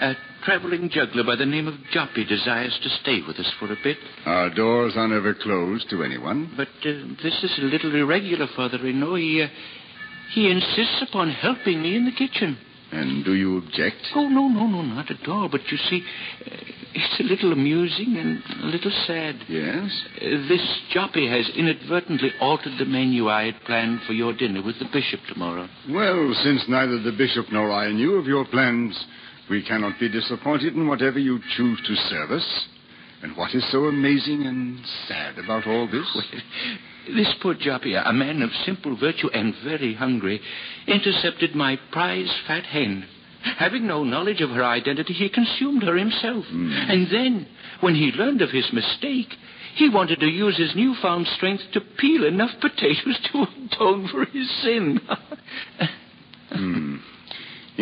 a 0.00 0.14
traveling 0.44 0.88
juggler 0.90 1.24
by 1.24 1.36
the 1.36 1.46
name 1.46 1.68
of 1.68 1.74
Joppy 1.94 2.26
desires 2.26 2.78
to 2.82 2.88
stay 3.02 3.20
with 3.26 3.36
us 3.36 3.52
for 3.58 3.66
a 3.66 3.76
bit. 3.82 3.98
Our 4.24 4.54
doors 4.54 4.94
are 4.96 5.08
never 5.08 5.34
closed 5.34 5.90
to 5.90 6.02
anyone. 6.02 6.52
But 6.56 6.68
uh, 6.68 6.92
this 7.22 7.42
is 7.42 7.58
a 7.58 7.66
little 7.66 7.94
irregular, 7.94 8.46
Father-in-law. 8.56 9.16
He, 9.16 9.42
uh, 9.42 9.48
he 10.32 10.50
insists 10.50 11.04
upon 11.08 11.30
helping 11.30 11.82
me 11.82 11.96
in 11.96 12.06
the 12.06 12.12
kitchen. 12.12 12.56
And 12.92 13.24
do 13.24 13.34
you 13.34 13.58
object? 13.58 13.98
Oh, 14.16 14.28
no, 14.28 14.48
no, 14.48 14.66
no, 14.66 14.82
not 14.82 15.10
at 15.10 15.28
all. 15.28 15.48
But 15.48 15.60
you 15.70 15.76
see, 15.76 16.02
uh, 16.44 16.56
it's 16.92 17.20
a 17.20 17.22
little 17.22 17.52
amusing 17.52 18.16
and 18.16 18.42
a 18.64 18.66
little 18.66 18.90
sad. 19.06 19.36
Yes? 19.48 19.92
Uh, 20.16 20.48
this 20.48 20.80
Joppy 20.92 21.30
has 21.30 21.48
inadvertently 21.54 22.32
altered 22.40 22.78
the 22.78 22.86
menu 22.86 23.28
I 23.28 23.52
had 23.52 23.62
planned 23.64 24.00
for 24.06 24.12
your 24.12 24.32
dinner 24.32 24.62
with 24.62 24.78
the 24.78 24.88
bishop 24.92 25.20
tomorrow. 25.28 25.68
Well, 25.88 26.34
since 26.42 26.64
neither 26.68 27.00
the 27.00 27.12
bishop 27.16 27.46
nor 27.52 27.70
I 27.70 27.92
knew 27.92 28.16
of 28.16 28.26
your 28.26 28.44
plans, 28.46 28.98
we 29.50 29.62
cannot 29.62 29.98
be 29.98 30.08
disappointed 30.08 30.74
in 30.74 30.86
whatever 30.86 31.18
you 31.18 31.40
choose 31.56 31.80
to 31.86 31.94
serve 32.08 32.30
us. 32.30 32.68
And 33.22 33.36
what 33.36 33.54
is 33.54 33.70
so 33.70 33.84
amazing 33.84 34.46
and 34.46 34.80
sad 35.08 35.38
about 35.38 35.66
all 35.66 35.86
this? 35.86 36.06
Well, 36.14 37.16
this 37.16 37.34
poor 37.42 37.54
Joppy, 37.54 38.00
a 38.02 38.12
man 38.12 38.40
of 38.40 38.50
simple 38.64 38.96
virtue 38.96 39.28
and 39.28 39.52
very 39.62 39.94
hungry, 39.94 40.40
intercepted 40.86 41.54
my 41.54 41.78
prize 41.90 42.32
fat 42.46 42.64
hen. 42.64 43.04
Having 43.58 43.86
no 43.86 44.04
knowledge 44.04 44.40
of 44.40 44.50
her 44.50 44.64
identity, 44.64 45.14
he 45.14 45.28
consumed 45.28 45.82
her 45.82 45.96
himself. 45.96 46.44
Mm. 46.46 46.90
And 46.90 47.06
then, 47.10 47.48
when 47.80 47.94
he 47.94 48.12
learned 48.12 48.42
of 48.42 48.50
his 48.50 48.70
mistake, 48.72 49.34
he 49.74 49.88
wanted 49.88 50.20
to 50.20 50.26
use 50.26 50.56
his 50.56 50.74
newfound 50.76 51.26
strength 51.26 51.64
to 51.72 51.80
peel 51.80 52.24
enough 52.24 52.50
potatoes 52.60 53.18
to 53.32 53.46
atone 53.66 54.08
for 54.08 54.24
his 54.26 54.48
sin. 54.62 55.00
Hmm. 56.50 56.96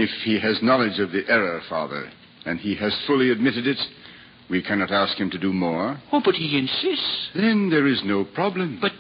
If 0.00 0.11
he 0.25 0.38
has 0.38 0.62
knowledge 0.62 0.99
of 1.00 1.11
the 1.12 1.25
error, 1.28 1.61
Father, 1.69 2.11
and 2.47 2.59
he 2.61 2.75
has 2.76 2.95
fully 3.07 3.31
admitted 3.31 3.67
it, 3.67 3.78
we 4.49 4.62
cannot 4.62 4.90
ask 4.90 5.17
him 5.19 5.31
to 5.31 5.38
do 5.38 5.52
more. 5.52 6.00
oh, 6.12 6.23
but 6.25 6.35
he 6.35 6.57
insists. 6.57 7.28
Then 7.35 7.69
there 7.71 7.87
is 7.87 8.00
no 8.05 8.25
problem. 8.25 8.78
But 8.81 8.93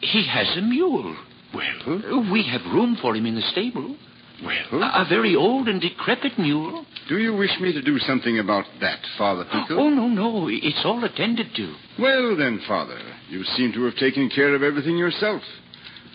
he 0.00 0.26
has 0.26 0.48
a 0.56 0.62
mule. 0.62 1.16
Well, 1.54 1.78
uh, 1.86 2.32
We 2.32 2.42
have 2.52 2.62
room 2.72 2.96
for 3.00 3.14
him 3.16 3.26
in 3.26 3.34
the 3.34 3.42
stable. 3.52 3.96
well. 4.44 4.82
A, 4.82 5.02
a 5.04 5.06
very 5.08 5.34
old 5.36 5.68
and 5.68 5.80
decrepit 5.80 6.38
mule. 6.38 6.84
Do 7.08 7.18
you 7.18 7.34
wish 7.36 7.54
me 7.60 7.72
to 7.72 7.82
do 7.82 7.98
something 8.00 8.38
about 8.38 8.64
that, 8.80 9.00
Father 9.16 9.44
Pico? 9.44 9.78
Oh, 9.78 9.88
no, 9.90 10.08
no. 10.08 10.48
It's 10.50 10.82
all 10.84 11.02
attended 11.04 11.54
to. 11.56 11.74
Well, 11.98 12.36
then, 12.36 12.60
Father, 12.66 12.98
you 13.30 13.44
seem 13.56 13.72
to 13.74 13.84
have 13.84 13.96
taken 13.96 14.28
care 14.30 14.54
of 14.54 14.62
everything 14.62 14.96
yourself. 14.98 15.42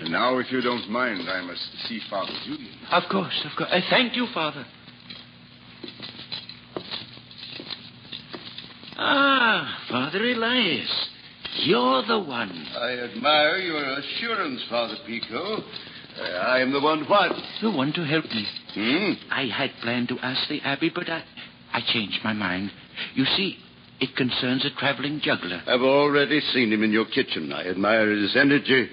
And 0.04 0.12
now, 0.12 0.38
if 0.38 0.52
you 0.52 0.60
don't 0.60 0.90
mind, 0.90 1.30
I 1.30 1.42
must 1.44 1.62
see 1.88 2.02
Father 2.10 2.34
Julian. 2.44 2.76
Of 2.92 3.04
course, 3.10 3.42
of 3.50 3.58
course. 3.58 3.70
Uh, 3.72 3.80
thank 3.90 4.18
you, 4.18 4.28
Father. 4.34 4.66
Ah, 8.98 9.80
Father 9.90 10.20
Elias. 10.20 11.10
You're 11.64 12.06
the 12.06 12.20
one. 12.20 12.52
I 12.76 12.98
admire 12.98 13.58
your 13.60 14.00
assurance, 14.00 14.62
Father 14.70 14.96
Pico. 15.08 15.64
Uh, 16.20 16.22
I 16.22 16.60
am 16.60 16.74
the 16.74 16.82
one 16.82 17.06
what? 17.06 17.32
The 17.62 17.72
one 17.72 17.94
to 17.94 18.06
help 18.06 18.26
me. 18.26 18.46
Hmm? 18.74 19.32
I 19.32 19.46
had 19.46 19.72
planned 19.82 20.10
to 20.10 20.20
ask 20.20 20.50
the 20.50 20.60
Abbey, 20.66 20.92
but 20.94 21.08
I, 21.08 21.24
I 21.72 21.80
changed 21.94 22.20
my 22.26 22.34
mind. 22.34 22.72
You 23.16 23.24
see, 23.24 23.58
it 24.02 24.18
concerns 24.18 24.66
a 24.66 24.78
traveling 24.78 25.22
juggler. 25.24 25.62
I've 25.66 25.82
already 25.82 26.42
seen 26.52 26.74
him 26.74 26.84
in 26.84 26.92
your 26.92 27.06
kitchen. 27.06 27.54
I 27.54 27.70
admire 27.70 28.12
his 28.12 28.36
energy. 28.36 28.90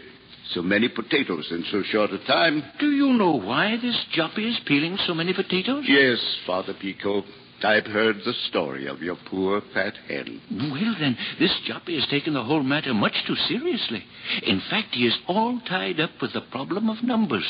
So 0.55 0.63
many 0.63 0.89
potatoes 0.89 1.47
in 1.51 1.65
so 1.71 1.83
short 1.91 2.11
a 2.11 2.19
time. 2.27 2.63
Do 2.81 2.91
you 2.91 3.13
know 3.13 3.39
why 3.39 3.77
this 3.81 3.97
joppy 4.17 4.49
is 4.49 4.59
peeling 4.67 4.99
so 5.07 5.15
many 5.15 5.33
potatoes? 5.33 5.85
Yes, 5.87 6.19
Father 6.47 6.75
Pico. 6.81 7.23
I've 7.63 7.87
heard 7.87 8.17
the 8.25 8.33
story 8.49 8.87
of 8.87 9.03
your 9.03 9.17
poor 9.29 9.61
fat 9.75 9.93
hen. 10.09 10.41
Well, 10.51 10.97
then, 10.99 11.17
this 11.39 11.55
joppy 11.69 11.95
has 12.01 12.09
taken 12.09 12.35
the 12.35 12.43
whole 12.43 12.63
matter 12.63 12.95
much 12.95 13.13
too 13.27 13.37
seriously. 13.49 14.03
In 14.45 14.63
fact, 14.71 14.89
he 14.95 15.07
is 15.07 15.17
all 15.29 15.61
tied 15.69 16.01
up 16.01 16.11
with 16.23 16.33
the 16.33 16.41
problem 16.41 16.89
of 16.89 17.05
numbers. 17.05 17.45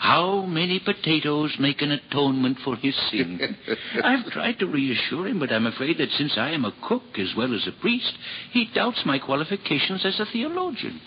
How 0.00 0.46
many 0.46 0.80
potatoes 0.80 1.54
make 1.60 1.82
an 1.82 1.90
atonement 1.92 2.56
for 2.64 2.74
his 2.76 2.96
sin? 3.10 3.38
I've 4.02 4.32
tried 4.32 4.58
to 4.60 4.66
reassure 4.66 5.28
him, 5.28 5.38
but 5.38 5.52
I'm 5.52 5.66
afraid 5.66 5.98
that 5.98 6.08
since 6.16 6.32
I 6.38 6.52
am 6.52 6.64
a 6.64 6.72
cook 6.88 7.18
as 7.18 7.34
well 7.36 7.54
as 7.54 7.66
a 7.66 7.80
priest, 7.82 8.12
he 8.52 8.70
doubts 8.74 9.02
my 9.04 9.18
qualifications 9.18 10.06
as 10.06 10.18
a 10.18 10.24
theologian. 10.32 11.02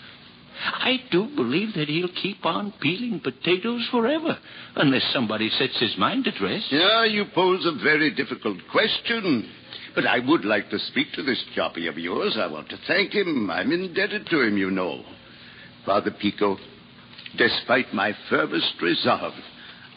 I 0.62 0.96
do 1.10 1.28
believe 1.34 1.74
that 1.74 1.88
he'll 1.88 2.08
keep 2.22 2.44
on 2.46 2.72
peeling 2.80 3.20
potatoes 3.20 3.86
forever, 3.90 4.38
unless 4.76 5.02
somebody 5.12 5.50
sets 5.50 5.78
his 5.80 5.96
mind 5.98 6.26
at 6.26 6.40
rest. 6.40 6.66
Yeah, 6.70 7.04
you 7.04 7.24
pose 7.34 7.64
a 7.66 7.82
very 7.82 8.14
difficult 8.14 8.58
question. 8.70 9.50
But 9.94 10.06
I 10.06 10.18
would 10.18 10.44
like 10.44 10.70
to 10.70 10.78
speak 10.78 11.12
to 11.14 11.22
this 11.22 11.42
joppy 11.56 11.88
of 11.88 11.98
yours. 11.98 12.36
I 12.38 12.46
want 12.46 12.68
to 12.70 12.78
thank 12.86 13.12
him. 13.12 13.50
I'm 13.50 13.70
indebted 13.72 14.26
to 14.26 14.40
him, 14.40 14.56
you 14.56 14.70
know. 14.70 15.04
Father 15.86 16.10
Pico, 16.10 16.56
despite 17.36 17.92
my 17.92 18.12
firmest 18.28 18.80
resolve, 18.82 19.34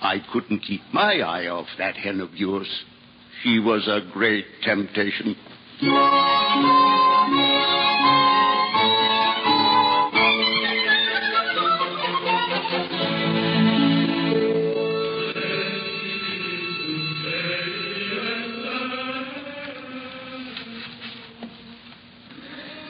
I 0.02 0.18
couldn't 0.32 0.60
keep 0.60 0.82
my 0.94 1.20
eye 1.20 1.48
off 1.48 1.68
that 1.78 1.96
hen 1.96 2.20
of 2.20 2.34
yours. 2.36 2.68
She 3.44 3.60
was 3.60 3.88
a 3.88 4.02
great 4.12 4.46
temptation. 4.64 5.36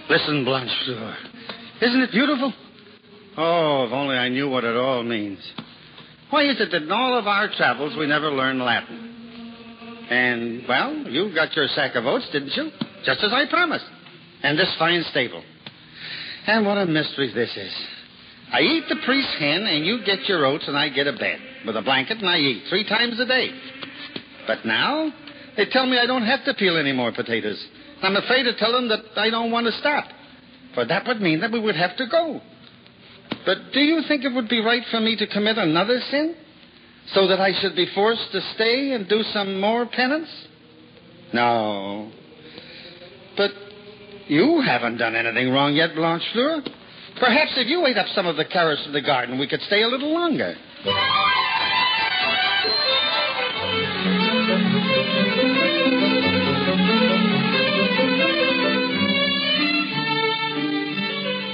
Listen, 0.09 0.45
Blanchefleur. 0.45 1.15
Isn't 1.81 2.01
it 2.01 2.11
beautiful? 2.11 2.53
Oh, 3.37 3.85
if 3.85 3.91
only 3.91 4.15
I 4.15 4.29
knew 4.29 4.49
what 4.49 4.63
it 4.63 4.75
all 4.75 5.03
means. 5.03 5.39
Why 6.29 6.49
is 6.49 6.59
it 6.59 6.71
that 6.71 6.83
in 6.83 6.91
all 6.91 7.17
of 7.17 7.27
our 7.27 7.49
travels 7.55 7.95
we 7.97 8.07
never 8.07 8.31
learn 8.31 8.59
Latin? 8.59 9.13
And, 10.09 10.63
well, 10.67 10.95
you 11.07 11.33
got 11.35 11.55
your 11.55 11.67
sack 11.67 11.95
of 11.95 12.05
oats, 12.05 12.27
didn't 12.31 12.55
you? 12.55 12.71
Just 13.05 13.21
as 13.23 13.33
I 13.33 13.45
promised. 13.49 13.85
And 14.43 14.57
this 14.57 14.73
fine 14.79 15.03
stable. 15.11 15.43
And 16.47 16.65
what 16.65 16.77
a 16.77 16.85
mystery 16.85 17.31
this 17.33 17.55
is. 17.55 17.73
I 18.51 18.61
eat 18.61 18.85
the 18.87 18.95
priest's 19.05 19.35
hen, 19.37 19.63
and 19.63 19.85
you 19.85 19.99
get 20.05 20.23
your 20.29 20.45
oats, 20.45 20.67
and 20.67 20.77
I 20.77 20.87
get 20.87 21.07
a 21.07 21.13
bed 21.13 21.39
with 21.65 21.75
a 21.75 21.81
blanket, 21.81 22.19
and 22.19 22.29
I 22.29 22.37
eat 22.37 22.63
three 22.69 22.87
times 22.87 23.19
a 23.19 23.25
day. 23.25 23.49
But 24.47 24.65
now, 24.65 25.11
they 25.57 25.65
tell 25.65 25.85
me 25.85 25.99
I 25.99 26.05
don't 26.05 26.25
have 26.25 26.45
to 26.45 26.53
peel 26.53 26.77
any 26.77 26.93
more 26.93 27.11
potatoes. 27.11 27.61
I'm 28.01 28.15
afraid 28.15 28.43
to 28.43 28.55
tell 28.57 28.71
them 28.71 28.89
that 28.89 28.99
I 29.15 29.29
don't 29.29 29.51
want 29.51 29.65
to 29.67 29.71
stop. 29.73 30.05
For 30.73 30.85
that 30.85 31.07
would 31.07 31.21
mean 31.21 31.41
that 31.41 31.51
we 31.51 31.59
would 31.59 31.75
have 31.75 31.97
to 31.97 32.05
go. 32.07 32.41
But 33.45 33.57
do 33.73 33.79
you 33.79 34.03
think 34.07 34.23
it 34.23 34.33
would 34.33 34.49
be 34.49 34.59
right 34.59 34.83
for 34.91 34.99
me 34.99 35.15
to 35.15 35.27
commit 35.27 35.57
another 35.57 35.99
sin? 36.11 36.35
So 37.13 37.27
that 37.27 37.39
I 37.39 37.53
should 37.61 37.75
be 37.75 37.87
forced 37.95 38.31
to 38.33 38.41
stay 38.53 38.91
and 38.91 39.07
do 39.07 39.23
some 39.33 39.59
more 39.61 39.85
penance? 39.85 40.29
No. 41.33 42.11
But 43.37 43.51
you 44.27 44.61
haven't 44.61 44.97
done 44.97 45.15
anything 45.15 45.51
wrong 45.51 45.73
yet, 45.73 45.91
Blanchefleur. 45.91 46.67
Perhaps 47.19 47.53
if 47.55 47.67
you 47.67 47.85
ate 47.87 47.97
up 47.97 48.07
some 48.13 48.27
of 48.27 48.35
the 48.35 48.45
carrots 48.45 48.85
in 48.85 48.93
the 48.93 49.01
garden, 49.01 49.39
we 49.39 49.47
could 49.47 49.61
stay 49.61 49.81
a 49.83 49.87
little 49.87 50.13
longer. 50.13 50.55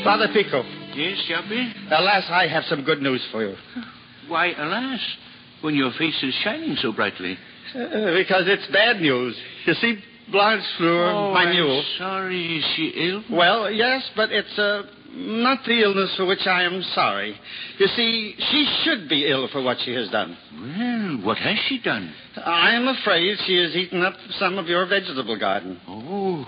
Father 0.03 0.27
Pico. 0.33 0.63
Yes, 0.95 1.17
Joppy? 1.29 1.73
Alas, 1.91 2.23
I 2.29 2.47
have 2.47 2.63
some 2.65 2.83
good 2.83 3.01
news 3.01 3.21
for 3.31 3.43
you. 3.47 3.55
Why, 4.27 4.53
alas, 4.57 4.99
when 5.61 5.75
your 5.75 5.91
face 5.97 6.21
is 6.23 6.33
shining 6.43 6.75
so 6.81 6.91
brightly. 6.91 7.37
Uh, 7.73 8.13
because 8.13 8.43
it's 8.47 8.67
bad 8.71 9.01
news. 9.01 9.35
You 9.65 9.73
see, 9.75 9.97
Blanchefleur, 10.31 11.13
oh, 11.13 11.33
my 11.33 11.43
I'm 11.43 11.51
mule. 11.51 11.83
sorry. 11.97 12.57
Is 12.57 12.65
she 12.75 12.87
ill? 12.95 13.23
Well, 13.31 13.71
yes, 13.71 14.03
but 14.15 14.31
it's 14.31 14.57
uh, 14.59 14.83
not 15.11 15.59
the 15.65 15.81
illness 15.81 16.13
for 16.15 16.25
which 16.25 16.45
I 16.45 16.63
am 16.63 16.81
sorry. 16.93 17.35
You 17.79 17.87
see, 17.87 18.35
she 18.51 18.81
should 18.83 19.09
be 19.09 19.27
ill 19.29 19.47
for 19.51 19.61
what 19.61 19.77
she 19.83 19.93
has 19.93 20.09
done. 20.09 20.37
Well, 20.53 21.25
what 21.27 21.37
has 21.39 21.57
she 21.67 21.79
done? 21.81 22.13
I 22.37 22.71
am 22.75 22.87
afraid 22.87 23.37
she 23.45 23.57
has 23.57 23.75
eaten 23.75 24.01
up 24.03 24.13
some 24.39 24.57
of 24.57 24.67
your 24.67 24.85
vegetable 24.85 25.37
garden. 25.39 25.79
Oh. 25.87 26.45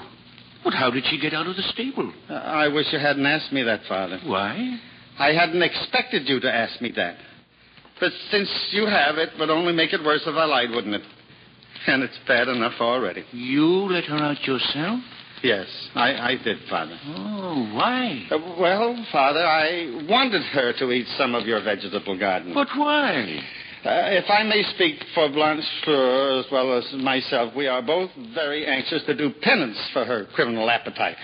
But 0.65 0.73
how 0.73 0.89
did 0.89 1.05
she 1.05 1.19
get 1.19 1.33
out 1.33 1.45
of 1.45 1.55
the 1.55 1.61
stable? 1.61 2.11
Uh, 2.27 2.33
I 2.33 2.67
wish 2.67 2.87
you 2.91 2.97
hadn't 2.97 3.25
asked 3.25 3.53
me 3.53 3.61
that, 3.63 3.81
Father. 3.87 4.19
Why? 4.25 4.79
I 5.19 5.31
hadn't 5.31 5.61
expected 5.61 6.27
you 6.27 6.39
to 6.39 6.51
ask 6.51 6.81
me 6.81 6.91
that. 6.95 7.17
But 7.99 8.11
since 8.31 8.49
you 8.71 8.87
have, 8.87 9.17
it 9.17 9.29
would 9.39 9.51
only 9.51 9.73
make 9.73 9.93
it 9.93 10.03
worse 10.03 10.23
if 10.25 10.35
I 10.35 10.45
lied, 10.45 10.71
wouldn't 10.71 10.95
it? 10.95 11.03
And 11.87 12.01
it's 12.03 12.17
bad 12.27 12.47
enough 12.47 12.73
already. 12.81 13.23
You 13.31 13.63
let 13.63 14.05
her 14.05 14.17
out 14.17 14.41
yourself? 14.45 14.99
Yes, 15.43 15.67
I, 15.93 16.31
I 16.31 16.35
did, 16.43 16.57
Father. 16.67 16.97
Oh, 17.05 17.69
why? 17.73 18.25
Uh, 18.31 18.37
well, 18.59 19.05
Father, 19.11 19.45
I 19.45 20.03
wanted 20.09 20.41
her 20.41 20.73
to 20.79 20.91
eat 20.91 21.05
some 21.15 21.35
of 21.35 21.45
your 21.45 21.61
vegetable 21.63 22.17
garden. 22.17 22.55
But 22.55 22.69
why? 22.75 23.39
Uh, 23.85 24.09
if 24.09 24.25
I 24.31 24.41
may 24.41 24.63
speak 24.73 24.95
for 25.13 25.29
Blanchefleur 25.29 26.39
as 26.39 26.51
well 26.51 26.75
as 26.75 26.91
myself, 26.93 27.53
we 27.55 27.67
are 27.67 27.83
both 27.83 28.09
very 28.33 28.65
anxious 28.65 29.03
to 29.05 29.15
do 29.15 29.29
penance 29.43 29.77
for 29.93 30.03
her 30.03 30.25
criminal 30.33 30.71
appetite. 30.71 31.15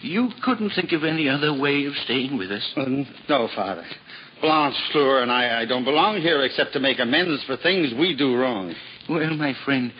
You 0.00 0.30
couldn't 0.42 0.70
think 0.70 0.92
of 0.92 1.04
any 1.04 1.28
other 1.28 1.52
way 1.52 1.84
of 1.84 1.92
staying 2.04 2.38
with 2.38 2.50
us? 2.50 2.66
Uh, 2.74 2.86
no, 3.28 3.46
Father. 3.54 3.84
Blanchefleur 4.42 5.22
and 5.22 5.30
I, 5.30 5.60
I 5.60 5.64
don't 5.66 5.84
belong 5.84 6.22
here 6.22 6.42
except 6.46 6.72
to 6.72 6.80
make 6.80 6.98
amends 6.98 7.44
for 7.44 7.58
things 7.58 7.92
we 7.98 8.16
do 8.16 8.36
wrong. 8.36 8.74
Well, 9.10 9.36
my 9.36 9.54
friend, 9.66 9.92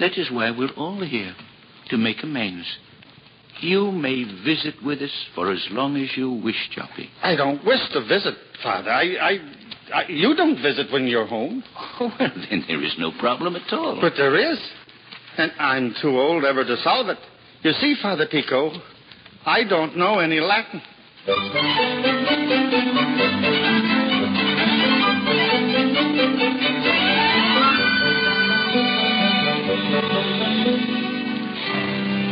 that 0.00 0.18
is 0.18 0.28
why 0.32 0.50
we're 0.50 0.74
all 0.76 1.00
here, 1.04 1.36
to 1.90 1.96
make 1.96 2.24
amends. 2.24 2.66
You 3.60 3.92
may 3.92 4.24
visit 4.44 4.74
with 4.84 5.00
us 5.00 5.12
for 5.36 5.52
as 5.52 5.64
long 5.70 5.96
as 5.96 6.10
you 6.16 6.28
wish, 6.28 6.70
Joppy. 6.76 7.08
I 7.22 7.36
don't 7.36 7.64
wish 7.64 7.80
to 7.92 8.00
visit, 8.00 8.34
Father. 8.64 8.90
I, 8.90 9.02
I, 9.20 9.38
I, 9.92 10.04
you 10.08 10.34
don't 10.34 10.60
visit 10.60 10.92
when 10.92 11.06
you're 11.06 11.26
home. 11.26 11.62
Oh, 11.98 12.12
well, 12.20 12.30
then 12.50 12.62
there 12.68 12.82
is 12.84 12.94
no 12.98 13.10
problem 13.18 13.56
at 13.56 13.72
all. 13.72 13.98
But 13.98 14.12
there 14.18 14.36
is. 14.52 14.58
And 15.38 15.50
I'm 15.58 15.94
too 16.02 16.10
old 16.10 16.44
ever 16.44 16.62
to 16.62 16.76
solve 16.84 17.08
it. 17.08 17.16
You 17.62 17.72
see, 17.72 17.94
Father 18.02 18.26
Pico, 18.30 18.70
I 19.46 19.64
don't 19.64 19.96
know 19.96 20.18
any 20.18 20.38
Latin. 20.40 20.82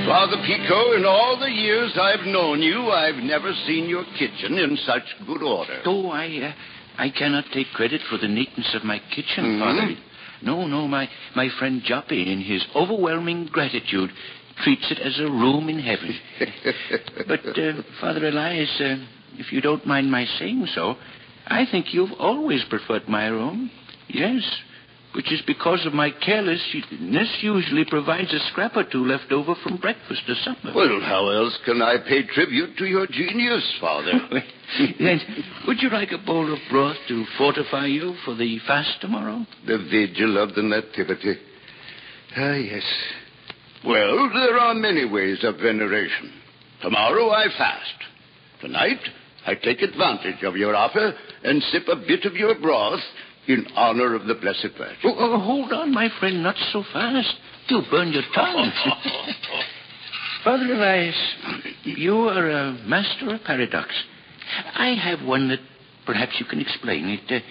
Father 0.07 0.37
Pico, 0.47 0.93
in 0.93 1.07
all 1.07 1.39
the 1.41 1.51
years 1.51 1.97
I've 2.01 2.27
known 2.27 2.61
you, 2.61 2.91
I've 2.91 3.23
never 3.23 3.53
seen 3.67 3.89
your 3.89 4.05
kitchen 4.19 4.59
in 4.59 4.77
such 4.85 5.03
good 5.27 5.43
order. 5.43 5.81
Oh, 5.87 6.11
I, 6.11 6.27
uh, 6.27 6.53
I 6.99 7.11
cannot 7.11 7.45
take 7.53 7.69
credit 7.73 8.01
for 8.09 8.19
the 8.19 8.29
neatness 8.29 8.75
of 8.75 8.85
my 8.85 8.99
kitchen, 9.11 9.45
Mhm. 9.45 9.59
Father. 9.61 9.97
No, 10.43 10.67
no, 10.67 10.87
my, 10.87 11.09
my 11.35 11.49
friend 11.59 11.83
Joppy, 11.83 12.27
in 12.27 12.41
his 12.41 12.65
overwhelming 12.75 13.47
gratitude, 13.47 14.11
treats 14.63 14.91
it 14.91 14.99
as 15.01 15.19
a 15.19 15.27
room 15.31 15.69
in 15.69 15.79
heaven. 15.79 16.15
but, 17.27 17.47
uh, 17.59 17.83
Father 18.01 18.27
Elias, 18.29 18.71
uh, 18.81 18.97
if 19.39 19.53
you 19.53 19.61
don't 19.61 19.85
mind 19.87 20.11
my 20.11 20.25
saying 20.39 20.67
so, 20.75 20.97
I 21.47 21.67
think 21.67 21.93
you've 21.95 22.13
always 22.19 22.63
preferred 22.65 23.09
my 23.09 23.27
room. 23.29 23.71
Yes, 24.09 24.43
which 25.15 25.33
is 25.33 25.41
because 25.47 25.85
of 25.87 25.93
my 25.95 26.11
carelessness 26.11 27.39
usually 27.41 27.85
provides 27.85 28.33
a 28.33 28.39
scrap 28.51 28.77
or 28.77 28.85
two 28.85 29.05
left 29.05 29.31
over 29.31 29.55
from 29.63 29.77
breakfast 29.77 30.23
or 30.29 30.35
supper. 30.43 30.73
well, 30.75 31.01
how 31.01 31.29
else 31.31 31.57
can 31.65 31.81
I 31.81 31.97
pay 31.99 32.27
tribute 32.27 32.77
to 32.79 32.85
your 32.85 33.07
genius, 33.07 33.65
Father? 33.81 34.13
then, 34.99 35.21
would 35.67 35.81
you 35.81 35.91
like 35.91 36.11
a 36.13 36.19
bowl 36.19 36.53
of 36.53 36.59
broth 36.71 36.97
to 37.09 37.25
fortify 37.39 37.87
you 37.87 38.15
for 38.25 38.35
the 38.35 38.59
fast 38.67 39.01
tomorrow? 39.01 39.47
the 39.67 39.79
vigil 39.79 40.43
of 40.43 40.55
the 40.55 40.63
Nativity. 40.63 41.37
Ah, 42.37 42.55
yes. 42.55 42.83
Well, 43.87 44.31
there 44.35 44.59
are 44.59 44.75
many 44.75 45.05
ways 45.05 45.45
of 45.45 45.57
veneration. 45.57 46.33
Tomorrow 46.83 47.31
I 47.31 47.47
fast. 47.57 47.95
Tonight 48.61 48.99
I 49.47 49.55
take 49.55 49.83
advantage 49.83 50.43
of 50.43 50.57
your 50.57 50.75
offer 50.75 51.13
and 51.45 51.63
sip 51.65 51.85
a 51.89 51.97
bit 51.97 52.25
of 52.25 52.35
your 52.35 52.59
broth 52.59 53.01
in 53.49 53.67
honor 53.75 54.15
of 54.15 54.27
the 54.27 54.35
Blessed 54.35 54.69
Virgin. 54.77 54.97
Oh, 55.05 55.15
oh, 55.17 55.39
hold 55.39 55.73
on, 55.73 55.93
my 55.93 56.09
friend, 56.19 56.43
not 56.43 56.57
so 56.73 56.83
fast. 56.93 57.35
You'll 57.69 57.87
burn 57.91 58.13
your 58.13 58.23
tongue. 58.35 58.71
Father 60.45 60.75
Elias, 60.75 61.17
you 61.85 62.15
are 62.29 62.51
a 62.51 62.73
master 62.87 63.35
of 63.35 63.43
paradox. 63.45 63.91
I 64.75 64.89
have 64.89 65.27
one 65.27 65.49
that 65.49 65.61
perhaps 66.05 66.33
you 66.39 66.47
can 66.47 66.61
explain. 66.61 67.09
It, 67.09 67.21
uh, 67.31 67.45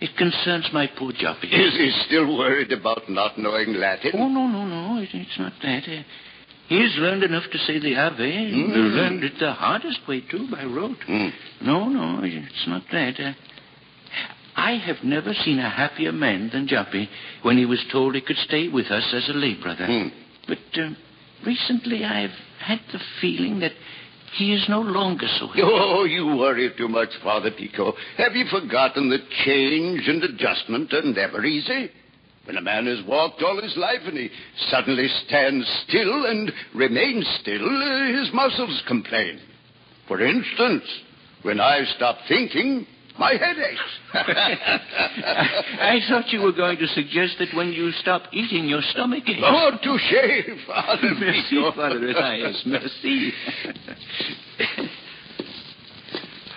it 0.00 0.10
concerns 0.16 0.68
my 0.72 0.88
poor 0.98 1.12
Joppy. 1.12 1.44
Is 1.44 1.74
he 1.74 1.92
still 2.06 2.36
worried 2.36 2.72
about 2.72 3.08
not 3.08 3.38
knowing 3.38 3.74
Latin? 3.74 4.12
Oh, 4.14 4.28
no, 4.28 4.48
no, 4.48 4.66
no. 4.66 5.00
It, 5.00 5.10
it's 5.12 5.38
not 5.38 5.52
that. 5.62 5.84
Uh, 5.84 6.02
he's 6.68 6.96
learned 6.98 7.22
enough 7.22 7.44
to 7.52 7.58
say 7.58 7.78
the 7.78 7.94
Ave. 7.94 8.18
Mm. 8.18 8.94
Learned 8.96 9.22
it 9.22 9.34
the 9.38 9.52
hardest 9.52 10.00
way, 10.08 10.22
too, 10.28 10.48
by 10.50 10.64
rote. 10.64 10.96
Hmm. 11.06 11.28
No, 11.64 11.88
no, 11.88 12.20
it's 12.24 12.66
not 12.66 12.82
that. 12.90 13.20
Uh, 13.20 13.32
I 14.62 14.76
have 14.76 15.02
never 15.02 15.34
seen 15.34 15.58
a 15.58 15.68
happier 15.68 16.12
man 16.12 16.50
than 16.52 16.68
Joppy 16.68 17.08
when 17.42 17.58
he 17.58 17.66
was 17.66 17.84
told 17.90 18.14
he 18.14 18.20
could 18.20 18.36
stay 18.36 18.68
with 18.68 18.86
us 18.86 19.12
as 19.12 19.28
a 19.28 19.32
lay 19.32 19.60
brother. 19.60 19.86
Hmm. 19.86 20.08
But 20.46 20.80
uh, 20.80 20.90
recently 21.44 22.04
I've 22.04 22.30
had 22.60 22.78
the 22.92 23.00
feeling 23.20 23.58
that 23.58 23.72
he 24.38 24.54
is 24.54 24.64
no 24.68 24.80
longer 24.80 25.26
so 25.40 25.48
happy. 25.48 25.62
Oh, 25.64 26.04
you 26.04 26.36
worry 26.36 26.70
too 26.78 26.86
much, 26.86 27.08
Father 27.24 27.50
Pico. 27.50 27.92
Have 28.18 28.36
you 28.36 28.44
forgotten 28.50 29.10
that 29.10 29.28
change 29.44 30.06
and 30.06 30.22
adjustment 30.22 30.92
are 30.92 31.02
never 31.02 31.44
easy? 31.44 31.90
When 32.44 32.56
a 32.56 32.62
man 32.62 32.86
has 32.86 33.04
walked 33.04 33.42
all 33.42 33.60
his 33.60 33.76
life 33.76 34.02
and 34.04 34.16
he 34.16 34.30
suddenly 34.70 35.08
stands 35.26 35.66
still 35.88 36.26
and 36.26 36.52
remains 36.72 37.26
still, 37.40 37.66
uh, 37.66 38.06
his 38.16 38.30
muscles 38.32 38.80
complain. 38.86 39.40
For 40.06 40.20
instance, 40.24 40.84
when 41.42 41.60
I 41.60 41.84
stop 41.96 42.18
thinking, 42.28 42.86
my 43.18 43.32
head 43.32 43.56
aches. 43.58 43.80
I 44.14 46.00
thought 46.08 46.28
you 46.28 46.42
were 46.42 46.52
going 46.52 46.78
to 46.78 46.86
suggest 46.88 47.36
that 47.38 47.54
when 47.54 47.72
you 47.72 47.90
stop 47.92 48.22
eating, 48.32 48.66
your 48.66 48.82
stomach 48.90 49.24
aches. 49.26 49.40
oh, 49.42 49.70
touche, 49.82 50.66
Father 50.66 51.14
Merci, 51.18 51.70
Father 51.74 52.08
Elias. 52.08 52.62
Merci. 52.66 53.32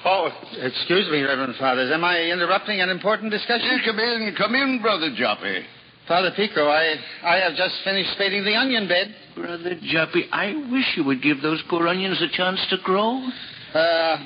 Oh, 0.07 0.29
excuse 0.61 1.09
me, 1.09 1.23
Reverend 1.23 1.55
Fathers. 1.55 1.91
Am 1.91 2.03
I 2.03 2.21
interrupting 2.21 2.79
an 2.79 2.89
important 2.89 3.31
discussion? 3.31 3.67
Yeah, 3.71 3.85
come 3.85 3.99
in, 3.99 4.35
come 4.37 4.53
in, 4.53 4.79
Brother 4.81 5.09
Joppy. 5.09 5.63
Father 6.07 6.31
Pico, 6.35 6.67
I, 6.67 6.93
I 7.23 7.37
have 7.37 7.55
just 7.55 7.73
finished 7.83 8.11
spading 8.11 8.43
the 8.45 8.53
onion 8.55 8.87
bed. 8.87 9.15
Brother 9.35 9.75
Joppy, 9.91 10.29
I 10.31 10.53
wish 10.71 10.85
you 10.95 11.03
would 11.05 11.23
give 11.23 11.41
those 11.41 11.63
poor 11.67 11.87
onions 11.87 12.21
a 12.21 12.29
chance 12.37 12.63
to 12.69 12.77
grow. 12.83 13.27
Uh, 13.73 14.17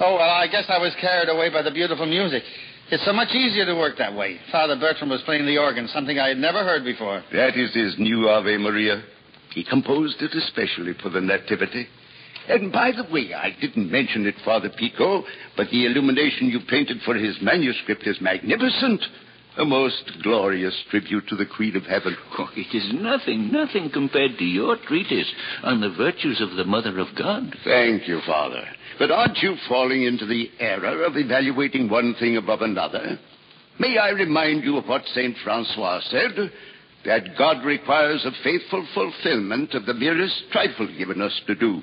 oh, 0.00 0.14
well, 0.14 0.30
I 0.30 0.46
guess 0.46 0.64
I 0.68 0.78
was 0.78 0.92
carried 1.00 1.28
away 1.28 1.50
by 1.50 1.62
the 1.62 1.70
beautiful 1.70 2.06
music. 2.06 2.42
It's 2.90 3.04
so 3.04 3.12
much 3.12 3.32
easier 3.34 3.64
to 3.66 3.74
work 3.76 3.98
that 3.98 4.14
way. 4.14 4.38
Father 4.50 4.76
Bertram 4.76 5.10
was 5.10 5.22
playing 5.22 5.46
the 5.46 5.58
organ, 5.58 5.86
something 5.88 6.18
I 6.18 6.28
had 6.28 6.38
never 6.38 6.64
heard 6.64 6.84
before. 6.84 7.22
That 7.32 7.56
is 7.56 7.72
his 7.72 7.94
new 7.98 8.28
Ave 8.28 8.56
Maria. 8.56 9.02
He 9.54 9.64
composed 9.64 10.20
it 10.20 10.34
especially 10.34 10.94
for 11.00 11.08
the 11.08 11.20
Nativity. 11.20 11.86
And 12.48 12.72
by 12.72 12.90
the 12.90 13.04
way, 13.12 13.32
I 13.32 13.56
didn't 13.60 13.92
mention 13.92 14.26
it, 14.26 14.34
Father 14.44 14.70
Pico, 14.76 15.22
but 15.56 15.68
the 15.70 15.86
illumination 15.86 16.48
you 16.48 16.60
painted 16.68 16.98
for 17.04 17.14
his 17.14 17.36
manuscript 17.40 18.06
is 18.06 18.20
magnificent. 18.20 19.02
A 19.58 19.64
most 19.64 20.10
glorious 20.22 20.74
tribute 20.90 21.28
to 21.28 21.36
the 21.36 21.46
Queen 21.46 21.76
of 21.76 21.84
Heaven. 21.84 22.16
Oh, 22.38 22.48
it 22.56 22.74
is 22.74 22.90
nothing, 22.94 23.52
nothing 23.52 23.90
compared 23.92 24.38
to 24.38 24.44
your 24.44 24.76
treatise 24.88 25.30
on 25.62 25.80
the 25.80 25.90
virtues 25.90 26.40
of 26.40 26.56
the 26.56 26.64
Mother 26.64 26.98
of 26.98 27.08
God. 27.16 27.54
Thank 27.64 28.08
you, 28.08 28.20
Father. 28.26 28.64
But 29.00 29.10
aren't 29.10 29.38
you 29.38 29.56
falling 29.66 30.02
into 30.02 30.26
the 30.26 30.50
error 30.60 31.04
of 31.04 31.16
evaluating 31.16 31.88
one 31.88 32.14
thing 32.20 32.36
above 32.36 32.60
another? 32.60 33.18
May 33.78 33.96
I 33.96 34.10
remind 34.10 34.62
you 34.62 34.76
of 34.76 34.84
what 34.84 35.06
St. 35.14 35.34
Francois 35.42 36.00
said? 36.10 36.52
That 37.06 37.38
God 37.38 37.64
requires 37.64 38.26
a 38.26 38.44
faithful 38.44 38.86
fulfillment 38.92 39.72
of 39.72 39.86
the 39.86 39.94
merest 39.94 40.44
trifle 40.52 40.86
given 40.98 41.22
us 41.22 41.40
to 41.46 41.54
do, 41.54 41.80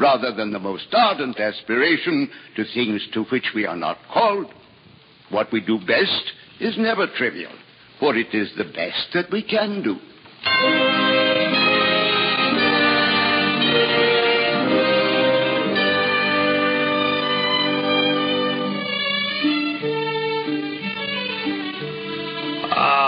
rather 0.00 0.34
than 0.34 0.52
the 0.52 0.58
most 0.58 0.88
ardent 0.92 1.38
aspiration 1.38 2.28
to 2.56 2.64
things 2.74 3.06
to 3.14 3.22
which 3.26 3.52
we 3.54 3.64
are 3.64 3.76
not 3.76 3.98
called. 4.12 4.52
What 5.30 5.52
we 5.52 5.60
do 5.60 5.78
best 5.78 6.32
is 6.58 6.76
never 6.76 7.06
trivial, 7.16 7.52
for 8.00 8.16
it 8.16 8.34
is 8.34 8.50
the 8.58 8.64
best 8.64 9.06
that 9.14 9.30
we 9.30 9.44
can 9.44 9.84
do. 9.84 11.17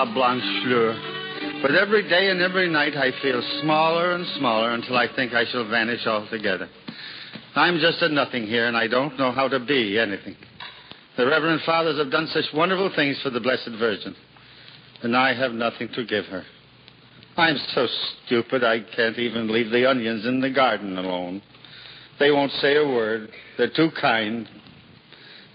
Ah, 0.01 0.07
Blanchefleur. 0.07 1.61
But 1.61 1.75
every 1.75 2.09
day 2.09 2.31
and 2.31 2.41
every 2.41 2.71
night 2.71 2.97
I 2.97 3.11
feel 3.21 3.43
smaller 3.61 4.13
and 4.13 4.27
smaller 4.39 4.73
until 4.73 4.97
I 4.97 5.15
think 5.15 5.35
I 5.35 5.45
shall 5.45 5.69
vanish 5.69 6.07
altogether. 6.07 6.71
I'm 7.55 7.79
just 7.81 8.01
a 8.01 8.09
nothing 8.09 8.47
here, 8.47 8.67
and 8.67 8.79
I 8.79 8.89
don't 8.89 9.19
know 9.19 9.31
how 9.31 9.47
to 9.49 9.61
be 9.61 9.99
anything. 9.99 10.37
The 11.19 11.27
Reverend 11.27 11.61
Fathers 11.67 11.99
have 11.99 12.11
done 12.11 12.29
such 12.29 12.47
wonderful 12.55 12.91
things 12.97 13.21
for 13.23 13.29
the 13.29 13.41
Blessed 13.41 13.73
Virgin, 13.79 14.17
and 15.03 15.15
I 15.15 15.35
have 15.35 15.53
nothing 15.53 15.91
to 15.95 16.07
give 16.07 16.25
her. 16.27 16.45
I'm 17.37 17.59
so 17.75 17.87
stupid 18.25 18.65
I 18.65 18.81
can't 18.97 19.19
even 19.19 19.53
leave 19.53 19.71
the 19.71 19.87
onions 19.87 20.25
in 20.25 20.41
the 20.41 20.51
garden 20.51 20.97
alone. 20.97 21.43
They 22.19 22.31
won't 22.31 22.53
say 22.53 22.77
a 22.77 22.87
word. 22.87 23.29
They're 23.59 23.69
too 23.69 23.91
kind. 24.01 24.49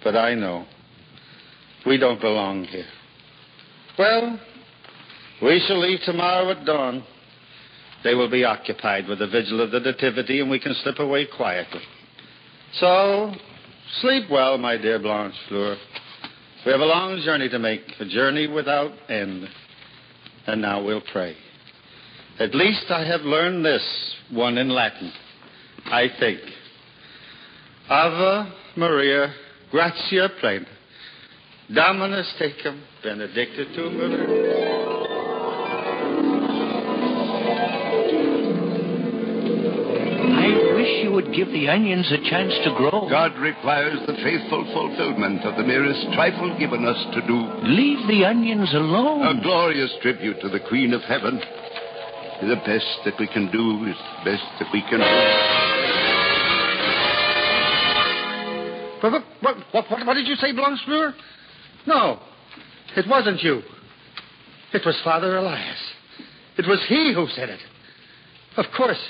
But 0.03 0.15
I 0.15 0.35
know. 0.35 0.67
We 1.87 1.97
don't 1.97 2.21
belong 2.21 2.65
here. 2.65 2.85
Well, 3.97 4.39
we 5.41 5.63
shall 5.67 5.79
leave 5.79 5.99
tomorrow 6.05 6.51
at 6.51 6.65
dawn. 6.65 7.03
They 8.03 8.13
will 8.13 8.29
be 8.29 8.43
occupied 8.43 9.07
with 9.07 9.19
the 9.19 9.27
vigil 9.27 9.61
of 9.61 9.71
the 9.71 9.79
Nativity, 9.79 10.41
and 10.41 10.49
we 10.49 10.59
can 10.59 10.75
slip 10.83 10.99
away 10.99 11.25
quietly. 11.25 11.81
So, 12.73 13.33
sleep 14.01 14.29
well, 14.29 14.57
my 14.57 14.77
dear 14.77 14.99
Blanchefleur. 14.99 15.77
We 16.65 16.71
have 16.71 16.81
a 16.81 16.85
long 16.85 17.21
journey 17.23 17.47
to 17.49 17.59
make, 17.59 17.81
a 17.99 18.05
journey 18.05 18.47
without 18.47 18.91
end. 19.09 19.47
And 20.47 20.61
now 20.61 20.83
we'll 20.83 21.03
pray. 21.11 21.35
At 22.39 22.53
least 22.53 22.85
I 22.89 23.05
have 23.05 23.21
learned 23.21 23.63
this 23.63 23.83
one 24.31 24.57
in 24.57 24.69
Latin, 24.69 25.11
I 25.85 26.07
think. 26.19 26.41
Ave 27.89 28.51
Maria, 28.75 29.33
gratia 29.71 30.29
plena. 30.41 30.65
Dominus 31.73 32.31
tecum, 32.37 32.77
benedicta 33.01 33.65
tu 33.73 33.89
mulieribus. 33.89 34.85
I 40.37 40.73
wish 40.75 41.03
you 41.03 41.11
would 41.11 41.33
give 41.33 41.47
the 41.47 41.67
onions 41.67 42.05
a 42.11 42.21
chance 42.29 42.53
to 42.65 42.75
grow. 42.77 43.09
God 43.09 43.35
requires 43.39 43.97
the 44.05 44.13
faithful 44.13 44.63
fulfillment 44.73 45.43
of 45.43 45.57
the 45.57 45.63
merest 45.63 46.05
trifle 46.13 46.55
given 46.59 46.85
us 46.85 47.03
to 47.15 47.21
do. 47.25 47.49
Leave 47.63 48.07
the 48.07 48.25
onions 48.25 48.71
alone. 48.75 49.25
A 49.25 49.41
glorious 49.41 49.91
tribute 50.03 50.39
to 50.41 50.49
the 50.49 50.59
Queen 50.69 50.93
of 50.93 51.01
Heaven. 51.01 51.41
The 52.41 52.61
best 52.61 52.99
that 53.05 53.17
we 53.19 53.25
can 53.25 53.49
do 53.49 53.89
is 53.89 53.97
the 53.97 54.29
best 54.29 54.45
that 54.59 54.69
we 54.71 54.81
can 54.85 54.99
do. 55.01 55.05
What, 59.01 59.13
what, 59.41 59.55
what, 59.71 59.89
what, 59.89 60.05
what 60.05 60.13
did 60.13 60.27
you 60.27 60.35
say, 60.35 60.53
Blanchefleur? 60.53 61.13
No, 61.87 62.19
it 62.95 63.07
wasn't 63.07 63.41
you. 63.41 63.61
It 64.73 64.85
was 64.85 64.99
Father 65.03 65.37
Elias. 65.37 65.79
It 66.57 66.67
was 66.67 66.83
he 66.87 67.13
who 67.13 67.27
said 67.35 67.49
it. 67.49 67.59
Of 68.57 68.65
course. 68.75 69.01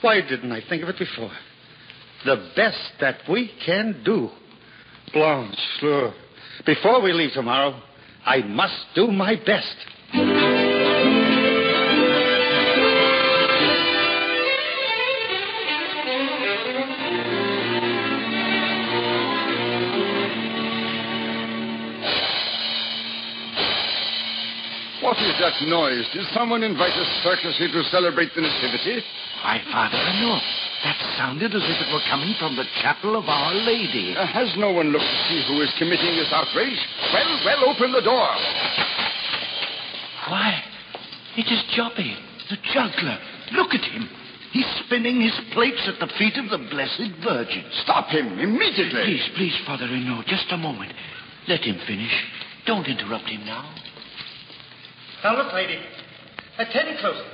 Why 0.00 0.20
didn't 0.20 0.52
I 0.52 0.62
think 0.68 0.82
of 0.82 0.88
it 0.88 0.98
before? 0.98 1.32
The 2.24 2.50
best 2.56 2.92
that 3.00 3.20
we 3.28 3.50
can 3.64 4.02
do. 4.04 4.30
Blanche, 5.12 5.56
Blanchefleur, 5.82 6.14
before 6.64 7.02
we 7.02 7.12
leave 7.12 7.32
tomorrow, 7.32 7.80
I 8.24 8.38
must 8.42 8.86
do 8.94 9.08
my 9.08 9.36
best. 9.36 9.76
What 25.10 25.18
is 25.26 25.34
that 25.42 25.58
noise? 25.66 26.06
Did 26.14 26.22
someone 26.30 26.62
invite 26.62 26.94
a 26.94 27.02
circus 27.26 27.58
here 27.58 27.66
to 27.66 27.82
celebrate 27.90 28.30
the 28.30 28.46
Nativity? 28.46 29.02
Why, 29.42 29.58
Father, 29.66 29.98
no. 30.22 30.38
That 30.86 31.02
sounded 31.18 31.50
as 31.50 31.66
if 31.66 31.82
it 31.82 31.90
were 31.90 32.06
coming 32.06 32.30
from 32.38 32.54
the 32.54 32.62
chapel 32.78 33.18
of 33.18 33.26
Our 33.26 33.54
Lady. 33.66 34.14
Uh, 34.14 34.24
has 34.30 34.54
no 34.54 34.70
one 34.70 34.94
looked 34.94 35.10
to 35.10 35.20
see 35.26 35.42
who 35.50 35.66
is 35.66 35.74
committing 35.82 36.14
this 36.14 36.30
outrage? 36.30 36.78
Well, 37.10 37.26
well, 37.42 37.74
open 37.74 37.90
the 37.90 38.06
door. 38.06 38.30
Why, 40.30 40.62
it 41.34 41.50
is 41.50 41.58
Joppy, 41.74 42.14
the 42.46 42.62
juggler. 42.70 43.18
Look 43.50 43.74
at 43.74 43.82
him. 43.82 44.06
He's 44.54 44.70
spinning 44.86 45.20
his 45.20 45.34
plates 45.50 45.90
at 45.90 45.98
the 45.98 46.06
feet 46.22 46.38
of 46.38 46.54
the 46.54 46.70
Blessed 46.70 47.18
Virgin. 47.26 47.66
Stop 47.82 48.14
him 48.14 48.38
immediately. 48.38 49.02
Please, 49.10 49.28
please, 49.34 49.58
Father 49.66 49.90
Renaud, 49.90 50.22
just 50.30 50.46
a 50.52 50.56
moment. 50.56 50.94
Let 51.48 51.66
him 51.66 51.82
finish. 51.84 52.14
Don't 52.64 52.86
interrupt 52.86 53.26
him 53.26 53.44
now. 53.44 53.74
Now 55.22 55.36
look, 55.36 55.52
lady. 55.52 55.78
Attend 56.58 56.98
closely. 56.98 57.24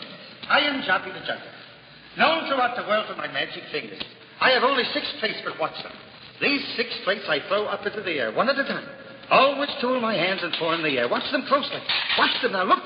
I 0.49 0.61
am 0.61 0.83
Joppy 0.83 1.13
the 1.13 1.21
Juggler, 1.21 1.55
known 2.19 2.47
throughout 2.47 2.77
the 2.77 2.87
world 2.87 3.07
for 3.09 3.17
my 3.17 3.27
magic 3.33 3.65
fingers. 3.73 4.03
I 4.41 4.51
have 4.51 4.63
only 4.63 4.85
six 4.95 5.07
plates, 5.19 5.39
but 5.45 5.59
watch 5.59 5.75
them. 5.83 5.93
These 6.41 6.63
six 6.77 6.91
plates 7.05 7.25
I 7.29 7.41
throw 7.49 7.67
up 7.67 7.85
into 7.87 8.03
the 8.03 8.13
air, 8.13 8.33
one 8.33 8.49
at 8.49 8.59
a 8.59 8.65
time. 8.65 8.87
Always 9.31 9.71
two 9.81 9.95
in 9.95 10.03
my 10.03 10.15
hands 10.15 10.41
and 10.43 10.55
four 10.57 10.75
in 10.75 10.83
the 10.83 10.99
air. 10.99 11.09
Watch 11.09 11.31
them 11.33 11.45
closely. 11.49 11.81
Watch 12.19 12.43
them 12.43 12.53
now. 12.53 12.65
Look. 12.65 12.83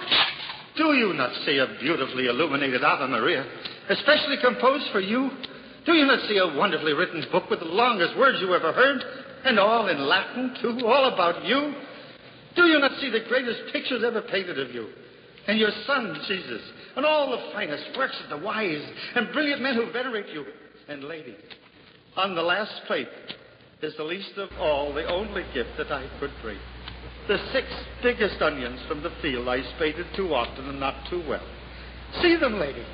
Do 0.76 0.94
you 0.94 1.12
not 1.12 1.34
see 1.44 1.58
a 1.58 1.66
beautifully 1.80 2.26
illuminated 2.26 2.82
Ave 2.82 3.10
Maria, 3.10 3.44
especially 3.90 4.36
composed 4.40 4.90
for 4.92 5.00
you? 5.00 5.30
Do 5.84 5.92
you 5.92 6.06
not 6.06 6.26
see 6.28 6.38
a 6.38 6.56
wonderfully 6.56 6.92
written 6.92 7.24
book 7.32 7.50
with 7.50 7.58
the 7.58 7.66
longest 7.66 8.16
words 8.16 8.38
you 8.40 8.54
ever 8.54 8.72
heard, 8.72 9.02
and 9.44 9.58
all 9.58 9.88
in 9.88 9.98
Latin, 10.06 10.54
too, 10.62 10.86
all 10.86 11.12
about 11.12 11.44
you? 11.44 11.74
Do 12.56 12.64
you 12.64 12.78
not 12.78 12.98
see 13.00 13.10
the 13.10 13.24
greatest 13.28 13.72
pictures 13.72 14.02
ever 14.04 14.22
painted 14.22 14.58
of 14.58 14.74
you? 14.74 14.88
And 15.46 15.58
your 15.58 15.70
son, 15.86 16.20
Jesus, 16.26 16.62
and 16.96 17.06
all 17.06 17.30
the 17.30 17.52
finest 17.52 17.96
works 17.96 18.16
of 18.22 18.30
the 18.30 18.44
wise 18.44 18.82
and 19.14 19.32
brilliant 19.32 19.62
men 19.62 19.74
who 19.74 19.90
venerate 19.90 20.28
you. 20.32 20.44
And, 20.88 21.04
lady, 21.04 21.36
on 22.16 22.34
the 22.34 22.42
last 22.42 22.72
plate 22.86 23.08
is 23.82 23.96
the 23.96 24.04
least 24.04 24.36
of 24.36 24.50
all 24.58 24.92
the 24.92 25.06
only 25.06 25.44
gift 25.54 25.70
that 25.78 25.90
I 25.90 26.06
could 26.18 26.32
bring. 26.42 26.58
The 27.28 27.38
six 27.52 27.66
biggest 28.02 28.42
onions 28.42 28.80
from 28.88 29.02
the 29.02 29.12
field 29.22 29.48
I 29.48 29.62
spaded 29.76 30.06
too 30.16 30.34
often 30.34 30.68
and 30.68 30.80
not 30.80 31.08
too 31.08 31.22
well. 31.28 31.46
See 32.20 32.36
them, 32.36 32.58
lady. 32.58 32.84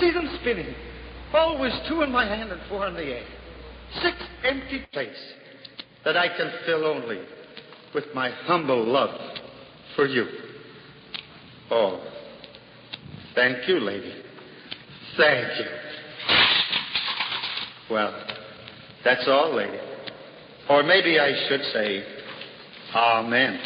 See 0.00 0.10
them 0.10 0.28
spinning. 0.40 0.74
Always 1.32 1.72
two 1.88 2.02
in 2.02 2.12
my 2.12 2.26
hand 2.26 2.52
and 2.52 2.60
four 2.68 2.86
in 2.86 2.94
the 2.94 3.04
air. 3.04 3.24
Six 4.02 4.16
empty 4.44 4.84
plates 4.92 5.18
that 6.04 6.16
I 6.16 6.28
can 6.28 6.52
fill 6.66 6.84
only 6.84 7.20
with 7.94 8.04
my 8.14 8.30
humble 8.30 8.84
love 8.84 9.18
for 9.96 10.06
you. 10.06 10.26
Oh, 11.70 12.02
thank 13.34 13.68
you, 13.68 13.80
lady. 13.80 14.14
Thank 15.16 15.58
you. 15.58 15.66
Well, 17.90 18.26
that's 19.04 19.24
all, 19.26 19.54
lady. 19.54 19.78
Or 20.68 20.82
maybe 20.82 21.18
I 21.18 21.48
should 21.48 21.62
say, 21.72 22.04
Amen. 22.94 23.58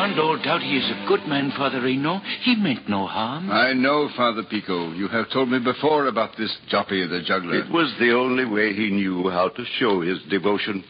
Beyond 0.00 0.18
all 0.18 0.42
doubt 0.42 0.62
he 0.62 0.78
is 0.78 0.90
a 0.90 1.04
good 1.06 1.28
man, 1.28 1.52
Father 1.58 1.82
Renaud. 1.82 2.22
He 2.40 2.56
meant 2.56 2.88
no 2.88 3.06
harm. 3.06 3.50
I 3.50 3.74
know, 3.74 4.08
Father 4.16 4.42
Pico. 4.48 4.92
You 4.92 5.08
have 5.08 5.30
told 5.30 5.50
me 5.50 5.58
before 5.58 6.06
about 6.06 6.38
this 6.38 6.56
Joppy 6.72 7.06
the 7.06 7.20
juggler. 7.22 7.56
It 7.56 7.70
was 7.70 7.94
the 8.00 8.12
only 8.12 8.46
way 8.46 8.72
he 8.72 8.88
knew 8.88 9.28
how 9.28 9.50
to 9.50 9.64
show 9.78 10.00
his 10.00 10.18
devotion. 10.30 10.82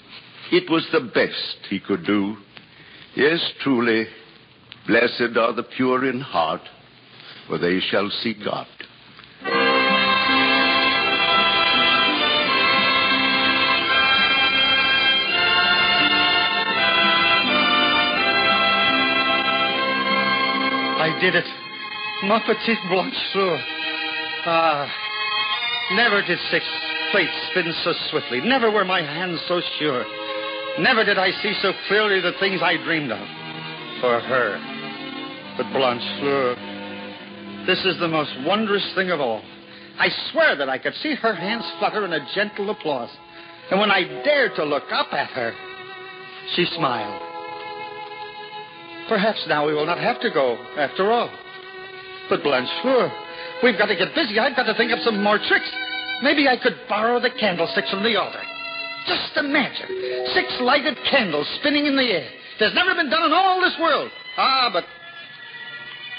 It 0.52 0.70
was 0.70 0.86
the 0.92 1.10
best 1.12 1.58
he 1.68 1.80
could 1.80 2.06
do. 2.06 2.36
Yes, 3.16 3.40
truly, 3.64 4.06
blessed 4.86 5.36
are 5.36 5.54
the 5.54 5.66
pure 5.76 6.08
in 6.08 6.20
heart, 6.20 6.62
for 7.48 7.58
they 7.58 7.80
shall 7.80 8.10
see 8.22 8.34
God. 8.44 8.68
Did 21.20 21.34
it. 21.34 21.44
Ma 22.24 22.40
petite 22.40 22.78
Blanchefleur. 22.88 23.62
Ah, 24.46 24.88
never 25.92 26.22
did 26.22 26.38
six 26.50 26.64
plates 27.12 27.32
spin 27.50 27.72
so 27.84 27.92
swiftly. 28.10 28.40
Never 28.40 28.70
were 28.70 28.84
my 28.84 29.02
hands 29.02 29.40
so 29.46 29.60
sure. 29.78 30.04
Never 30.78 31.04
did 31.04 31.18
I 31.18 31.30
see 31.42 31.52
so 31.60 31.72
clearly 31.88 32.20
the 32.20 32.32
things 32.40 32.62
I 32.62 32.76
dreamed 32.84 33.12
of. 33.12 33.26
For 34.00 34.18
her. 34.18 34.58
But 35.58 35.66
Blanchefleur, 35.76 37.66
this 37.66 37.84
is 37.84 37.98
the 38.00 38.08
most 38.08 38.32
wondrous 38.46 38.90
thing 38.94 39.10
of 39.10 39.20
all. 39.20 39.42
I 39.98 40.08
swear 40.32 40.56
that 40.56 40.70
I 40.70 40.78
could 40.78 40.94
see 41.02 41.14
her 41.14 41.34
hands 41.34 41.64
flutter 41.78 42.06
in 42.06 42.12
a 42.14 42.26
gentle 42.34 42.70
applause. 42.70 43.10
And 43.70 43.78
when 43.78 43.90
I 43.90 44.04
dared 44.24 44.54
to 44.56 44.64
look 44.64 44.90
up 44.90 45.12
at 45.12 45.28
her, 45.30 45.52
she 46.54 46.64
smiled. 46.76 47.29
Perhaps 49.10 49.42
now 49.48 49.66
we 49.66 49.74
will 49.74 49.86
not 49.86 49.98
have 49.98 50.20
to 50.20 50.30
go, 50.30 50.54
after 50.78 51.10
all. 51.10 51.28
But 52.30 52.46
Blanchefleur, 52.46 53.10
we've 53.60 53.76
got 53.76 53.86
to 53.86 53.96
get 53.96 54.14
busy. 54.14 54.38
I've 54.38 54.54
got 54.54 54.70
to 54.70 54.74
think 54.74 54.92
of 54.92 55.00
some 55.02 55.20
more 55.20 55.36
tricks. 55.36 55.68
Maybe 56.22 56.46
I 56.46 56.56
could 56.56 56.78
borrow 56.88 57.18
the 57.18 57.30
candlesticks 57.30 57.90
from 57.90 58.04
the 58.04 58.14
altar. 58.14 58.38
Just 59.08 59.36
imagine 59.36 60.30
six 60.32 60.46
lighted 60.60 60.96
candles 61.10 61.48
spinning 61.58 61.86
in 61.86 61.96
the 61.96 62.04
air. 62.04 62.30
There's 62.60 62.74
never 62.74 62.94
been 62.94 63.10
done 63.10 63.24
in 63.24 63.32
all 63.32 63.60
this 63.60 63.74
world. 63.80 64.12
Ah, 64.36 64.70
but 64.72 64.84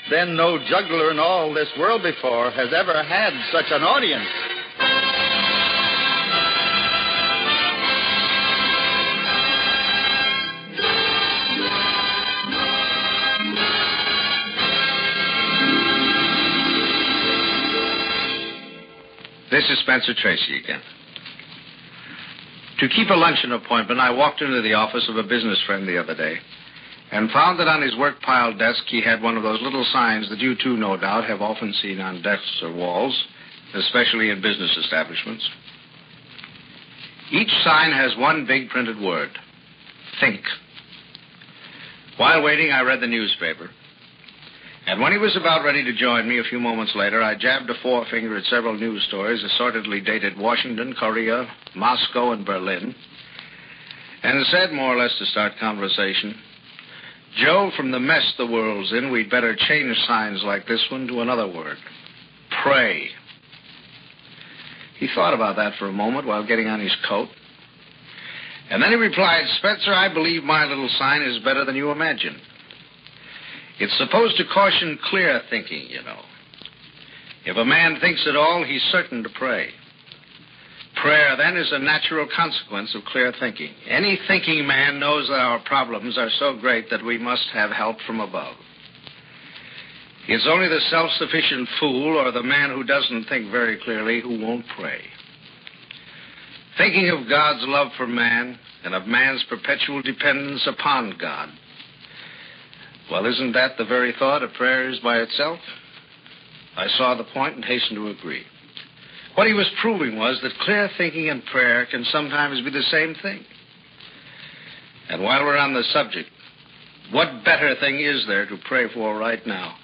then 0.10 0.36
no 0.36 0.60
juggler 0.67 1.12
in 1.12 1.19
all 1.19 1.54
this 1.54 1.71
world 1.80 2.04
before 2.04 2.51
has 2.51 2.73
ever 2.75 3.01
had 3.04 3.32
such 3.54 3.71
an 3.71 3.84
audience. 3.84 4.27
This 19.52 19.70
is 19.70 19.80
Spencer 19.80 20.14
Tracy 20.14 20.60
again. 20.64 20.82
To 22.80 22.88
keep 22.88 23.10
a 23.10 23.14
luncheon 23.14 23.52
appointment, 23.52 24.00
I 24.00 24.10
walked 24.10 24.42
into 24.42 24.62
the 24.62 24.74
office 24.74 25.08
of 25.10 25.18
a 25.18 25.24
business 25.24 25.62
friend 25.68 25.86
the 25.86 26.00
other 26.00 26.16
day 26.16 26.38
and 27.12 27.30
found 27.32 27.60
that 27.60 27.68
on 27.68 27.82
his 27.82 27.96
work 27.98 28.22
pile 28.22 28.58
desk 28.58 28.84
he 28.88 29.02
had 29.02 29.22
one 29.22 29.36
of 29.36 29.44
those 29.44 29.62
little 29.62 29.86
signs 29.92 30.30
that 30.30 30.40
you 30.40 30.56
too, 30.56 30.78
no 30.78 30.96
doubt, 30.96 31.26
have 31.26 31.42
often 31.42 31.74
seen 31.74 32.00
on 32.00 32.22
desks 32.22 32.62
or 32.64 32.74
walls, 32.74 33.26
especially 33.76 34.30
in 34.30 34.42
business 34.42 34.76
establishments. 34.78 35.48
Each 37.32 37.52
sign 37.66 37.92
has 37.92 38.16
one 38.18 38.46
big 38.48 38.70
printed 38.70 39.02
word 39.02 39.38
think. 40.22 40.42
While 42.16 42.42
waiting, 42.42 42.72
I 42.72 42.82
read 42.82 43.02
the 43.02 43.08
newspaper. 43.08 43.70
And 44.91 44.99
when 44.99 45.13
he 45.13 45.17
was 45.17 45.38
about 45.38 45.63
ready 45.63 45.86
to 45.86 45.93
join 45.93 46.27
me 46.27 46.39
a 46.39 46.43
few 46.43 46.60
moments 46.60 46.91
later, 46.97 47.23
I 47.23 47.36
jabbed 47.36 47.69
a 47.69 47.82
forefinger 47.82 48.36
at 48.36 48.43
several 48.43 48.77
news 48.77 49.01
stories 49.08 49.41
assortedly 49.41 50.01
dated 50.01 50.38
Washington, 50.38 50.93
Korea, 50.99 51.47
Moscow, 51.73 52.34
and 52.34 52.45
Berlin, 52.45 52.93
and 54.21 54.45
said, 54.47 54.73
more 54.73 54.93
or 54.93 55.01
less 55.01 55.17
to 55.17 55.25
start 55.27 55.54
conversation, 55.62 56.36
Joe, 57.38 57.71
from 57.77 57.91
the 57.91 58.01
mess 58.01 58.34
the 58.38 58.45
world's 58.45 58.91
in, 58.91 59.13
we'd 59.13 59.32
better 59.32 59.56
change 59.56 59.95
signs 60.08 60.43
like 60.43 60.67
this 60.67 60.86
one 60.91 61.08
to 61.08 61.21
another 61.21 61.47
word 61.47 61.77
pray. 62.62 63.08
He 64.99 65.08
thought 65.15 65.34
about 65.34 65.56
that 65.56 65.75
for 65.80 65.88
a 65.88 65.93
moment 65.93 66.27
while 66.27 66.45
getting 66.45 66.67
on 66.67 66.82
his 66.82 66.93
coat. 67.08 67.30
And 68.69 68.84
then 68.84 68.89
he 68.89 68.97
replied, 68.97 69.45
Spencer, 69.58 69.93
I 69.93 70.13
believe 70.13 70.43
my 70.43 70.65
little 70.65 70.89
sign 70.99 71.21
is 71.21 71.41
better 71.45 71.63
than 71.63 71.77
you 71.77 71.91
imagine. 71.91 72.36
It's 73.82 73.98
supposed 73.98 74.38
to 74.38 74.44
caution 74.54 75.00
clear 75.10 75.41
thinking, 75.50 75.88
you 75.89 76.04
know. 76.04 76.20
If 77.46 77.58
a 77.58 77.65
man 77.65 77.98
thinks 78.00 78.24
at 78.30 78.36
all, 78.36 78.63
he's 78.63 78.84
certain 78.91 79.24
to 79.24 79.30
pray. 79.30 79.70
Prayer, 81.02 81.36
then, 81.36 81.58
is 81.58 81.72
a 81.72 81.80
natural 81.80 82.28
consequence 82.36 82.94
of 82.94 83.04
clear 83.06 83.34
thinking. 83.39 83.72
Any 83.89 84.20
thinking 84.28 84.67
man 84.67 85.00
knows 85.00 85.28
that 85.30 85.39
our 85.39 85.58
problems 85.63 86.15
are 86.15 86.30
so 86.38 86.56
great 86.62 86.91
that 86.91 87.04
we 87.04 87.17
must 87.17 87.48
have 87.54 87.72
help 87.72 87.98
from 88.06 88.20
above. 88.20 88.54
It's 90.28 90.48
only 90.48 90.67
the 90.67 90.82
self 90.91 91.10
sufficient 91.13 91.67
fool 91.80 92.17
or 92.17 92.32
the 92.32 92.44
man 92.44 92.70
who 92.70 92.84
doesn't 92.84 93.24
think 93.30 93.50
very 93.50 93.80
clearly 93.84 94.22
who 94.22 94.39
won't 94.46 94.65
pray. 94.78 95.02
Thinking 96.78 97.10
of 97.10 97.28
God's 97.28 97.65
love 97.67 97.88
for 97.98 98.06
man 98.06 98.60
and 98.84 98.94
of 98.94 99.08
man's 99.08 99.44
perpetual 99.50 100.04
dependence 100.04 100.67
upon 100.67 101.17
God 101.20 101.50
well, 103.12 103.26
isn't 103.26 103.52
that 103.54 103.78
the 103.78 103.84
very 103.84 104.13
thought 104.17 104.41
of 104.41 104.54
prayer 104.54 104.89
is 104.89 105.00
by 105.00 105.17
itself? 105.17 105.60
I 106.78 106.88
saw 106.97 107.15
the 107.15 107.26
point 107.26 107.56
and 107.56 107.65
hastened 107.65 107.97
to 107.97 108.08
agree. 108.08 108.43
What 109.36 109.47
he 109.47 109.54
was 109.54 109.69
proving 109.82 110.17
was 110.17 110.39
that 110.41 110.52
clear 110.62 110.89
thinking 110.97 111.30
and 111.30 111.43
prayer 111.45 111.86
can 111.86 112.06
sometimes 112.06 112.63
be 112.63 112.71
the 112.71 112.84
same 112.84 113.15
thing. 113.21 113.43
And 115.10 115.21
while 115.21 115.43
we're 115.43 115.58
on 115.58 115.74
the 115.74 115.84
subject, 115.91 116.30
what 117.12 117.43
better 117.43 117.76
thing 117.82 118.00
is 118.00 118.26
there 118.28 118.45
to 118.45 118.58
pray 118.65 118.88
for 118.93 119.17
right 119.17 119.45
now 119.45 119.76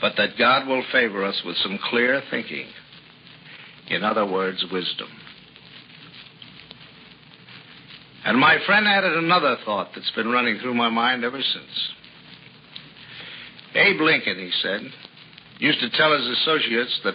but 0.00 0.14
that 0.16 0.36
God 0.36 0.66
will 0.66 0.82
favor 0.90 1.24
us 1.24 1.40
with 1.44 1.56
some 1.58 1.78
clear 1.90 2.22
thinking? 2.30 2.66
In 3.88 4.04
other 4.04 4.26
words, 4.26 4.64
wisdom. 4.72 5.08
And 8.24 8.38
my 8.38 8.58
friend 8.66 8.86
added 8.86 9.16
another 9.16 9.56
thought 9.64 9.90
that's 9.94 10.10
been 10.12 10.28
running 10.28 10.58
through 10.60 10.74
my 10.74 10.88
mind 10.88 11.24
ever 11.24 11.40
since. 11.40 11.90
Abe 13.74 14.00
Lincoln, 14.00 14.38
he 14.38 14.50
said, 14.62 14.80
used 15.58 15.80
to 15.80 15.90
tell 15.90 16.12
his 16.12 16.26
associates 16.38 17.00
that 17.04 17.14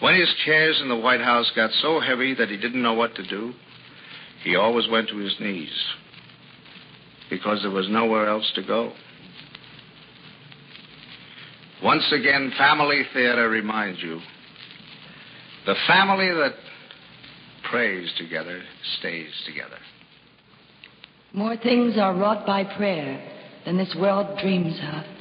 when 0.00 0.18
his 0.18 0.32
chairs 0.44 0.80
in 0.82 0.88
the 0.88 0.96
White 0.96 1.20
House 1.20 1.50
got 1.54 1.70
so 1.80 2.00
heavy 2.00 2.34
that 2.34 2.48
he 2.48 2.56
didn't 2.56 2.82
know 2.82 2.94
what 2.94 3.14
to 3.14 3.26
do, 3.26 3.52
he 4.42 4.56
always 4.56 4.88
went 4.88 5.08
to 5.08 5.16
his 5.18 5.34
knees 5.40 5.72
because 7.30 7.62
there 7.62 7.70
was 7.70 7.88
nowhere 7.88 8.28
else 8.28 8.50
to 8.54 8.62
go. 8.62 8.92
Once 11.82 12.04
again, 12.12 12.52
family 12.56 13.02
theater 13.12 13.48
reminds 13.48 14.02
you 14.02 14.20
the 15.66 15.74
family 15.86 16.28
that 16.28 16.54
prays 17.70 18.12
together 18.18 18.62
stays 18.98 19.30
together. 19.46 19.78
More 21.32 21.56
things 21.56 21.96
are 21.98 22.14
wrought 22.14 22.46
by 22.46 22.64
prayer 22.64 23.20
than 23.64 23.76
this 23.76 23.94
world 23.98 24.38
dreams 24.38 24.78
of. 24.92 25.13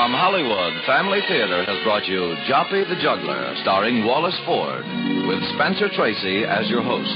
From 0.00 0.16
Hollywood, 0.16 0.72
Family 0.88 1.20
Theater 1.28 1.60
has 1.68 1.76
brought 1.84 2.08
you 2.08 2.32
Joppy 2.48 2.88
the 2.88 2.96
Juggler, 3.04 3.52
starring 3.60 4.08
Wallace 4.08 4.40
Ford, 4.48 4.80
with 5.28 5.44
Spencer 5.52 5.92
Tracy 5.92 6.48
as 6.48 6.72
your 6.72 6.80
host. 6.80 7.12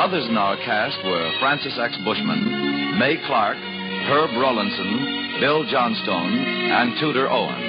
Others 0.00 0.24
in 0.24 0.40
our 0.40 0.56
cast 0.64 0.96
were 1.04 1.28
Francis 1.36 1.76
X. 1.76 2.00
Bushman, 2.08 2.96
Mae 2.96 3.20
Clarke, 3.28 3.60
Herb 4.08 4.32
Rawlinson, 4.40 5.36
Bill 5.36 5.68
Johnstone, 5.68 6.32
and 6.32 6.96
Tudor 6.96 7.28
Owen. 7.28 7.60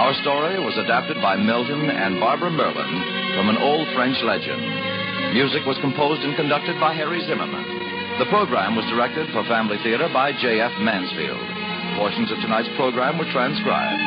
Our 0.00 0.16
story 0.24 0.56
was 0.64 0.80
adapted 0.80 1.20
by 1.20 1.36
Milton 1.36 1.92
and 1.92 2.16
Barbara 2.24 2.48
Merlin 2.48 2.96
from 3.36 3.52
an 3.52 3.60
old 3.60 3.84
French 3.92 4.16
legend. 4.24 4.64
Music 5.36 5.68
was 5.68 5.76
composed 5.84 6.24
and 6.24 6.32
conducted 6.40 6.80
by 6.80 6.96
Harry 6.96 7.20
Zimmerman. 7.28 8.16
The 8.16 8.32
program 8.32 8.80
was 8.80 8.88
directed 8.88 9.28
for 9.36 9.44
Family 9.44 9.76
Theater 9.84 10.08
by 10.08 10.32
J.F. 10.40 10.72
Mansfield. 10.80 11.57
Portions 11.98 12.30
of 12.30 12.38
tonight's 12.38 12.70
program 12.78 13.18
were 13.18 13.26
transcribed. 13.34 13.98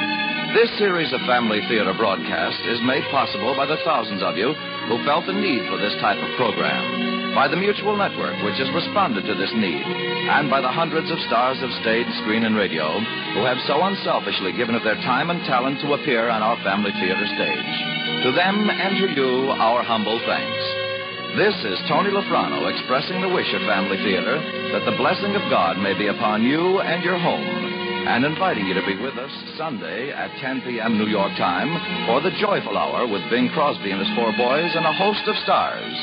This 0.56 0.71
series 0.80 1.12
of 1.12 1.19
Family 1.27 1.60
Theater 1.67 1.91
broadcasts 1.91 2.63
is 2.71 2.80
made 2.88 3.04
possible 3.12 3.51
by 3.51 3.67
the 3.67 3.80
thousands 3.84 4.23
of 4.23 4.39
you 4.39 4.56
who 4.88 5.04
felt 5.04 5.27
the 5.27 5.36
need 5.36 5.67
for 5.67 5.75
this 5.75 5.93
type 5.99 6.15
of 6.15 6.32
program. 6.39 7.36
by 7.36 7.47
the 7.47 7.56
Mutual 7.56 7.95
Network, 7.95 8.36
which 8.43 8.60
has 8.60 8.67
responded 8.75 9.23
to 9.23 9.36
this 9.36 9.51
need, 9.56 9.84
and 9.84 10.51
by 10.51 10.60
the 10.60 10.71
hundreds 10.71 11.08
of 11.12 11.19
stars 11.27 11.56
of 11.63 11.71
stage, 11.80 12.08
screen, 12.23 12.43
and 12.43 12.56
radio 12.56 12.99
who 13.36 13.47
have 13.47 13.60
so 13.67 13.80
unselfishly 13.84 14.51
given 14.51 14.75
of 14.75 14.84
their 14.84 14.99
time 15.08 15.32
and 15.32 15.39
talent 15.47 15.80
to 15.80 15.95
appear 15.95 16.27
on 16.27 16.43
our 16.43 16.60
family 16.63 16.91
theater 16.99 17.27
stage. 17.32 17.71
To 18.27 18.36
them 18.36 18.67
and 18.67 18.99
to 18.99 19.08
you, 19.15 19.47
our 19.56 19.84
humble 19.84 20.19
thanks. 20.27 20.63
This 21.39 21.56
is 21.63 21.80
Tony 21.88 22.12
Lafrano 22.12 22.67
expressing 22.67 23.23
the 23.23 23.32
wish 23.32 23.47
of 23.56 23.63
Family 23.63 23.95
Theater 24.04 24.36
that 24.75 24.84
the 24.84 24.99
blessing 24.99 25.32
of 25.36 25.47
God 25.47 25.80
may 25.80 25.95
be 25.95 26.08
upon 26.08 26.43
you 26.43 26.84
and 26.84 26.99
your 27.04 27.17
home, 27.17 27.81
and 28.08 28.26
inviting 28.26 28.66
you 28.66 28.74
to 28.74 28.86
be 28.86 28.98
with 28.98 29.14
us 29.18 29.32
Sunday 29.58 30.12
at 30.12 30.34
10 30.42 30.62
p.m. 30.66 30.98
New 30.98 31.06
York 31.06 31.32
time 31.38 31.70
for 32.10 32.22
the 32.22 32.34
Joyful 32.42 32.78
Hour 32.78 33.06
with 33.06 33.22
Bing 33.30 33.50
Crosby 33.54 33.92
and 33.92 34.02
his 34.02 34.10
four 34.18 34.34
boys 34.34 34.72
and 34.74 34.86
a 34.86 34.94
host 34.94 35.22
of 35.28 35.36
stars. 35.46 35.94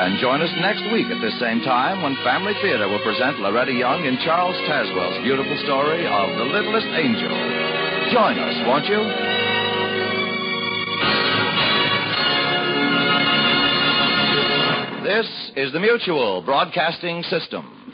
And 0.00 0.18
join 0.18 0.40
us 0.40 0.50
next 0.64 0.88
week 0.88 1.06
at 1.12 1.20
this 1.20 1.36
same 1.38 1.60
time 1.60 2.00
when 2.00 2.16
Family 2.24 2.54
Theater 2.62 2.88
will 2.88 3.02
present 3.04 3.38
Loretta 3.40 3.72
Young 3.72 4.04
in 4.06 4.16
Charles 4.24 4.56
Tazewell's 4.64 5.22
beautiful 5.22 5.56
story 5.68 6.06
of 6.08 6.26
The 6.32 6.48
Littlest 6.48 6.88
Angel. 6.96 7.34
Join 8.08 8.40
us, 8.40 8.56
won't 8.64 8.88
you? 8.88 9.02
This 15.04 15.28
is 15.56 15.72
the 15.72 15.80
Mutual 15.80 16.40
Broadcasting 16.40 17.22
System. 17.24 17.93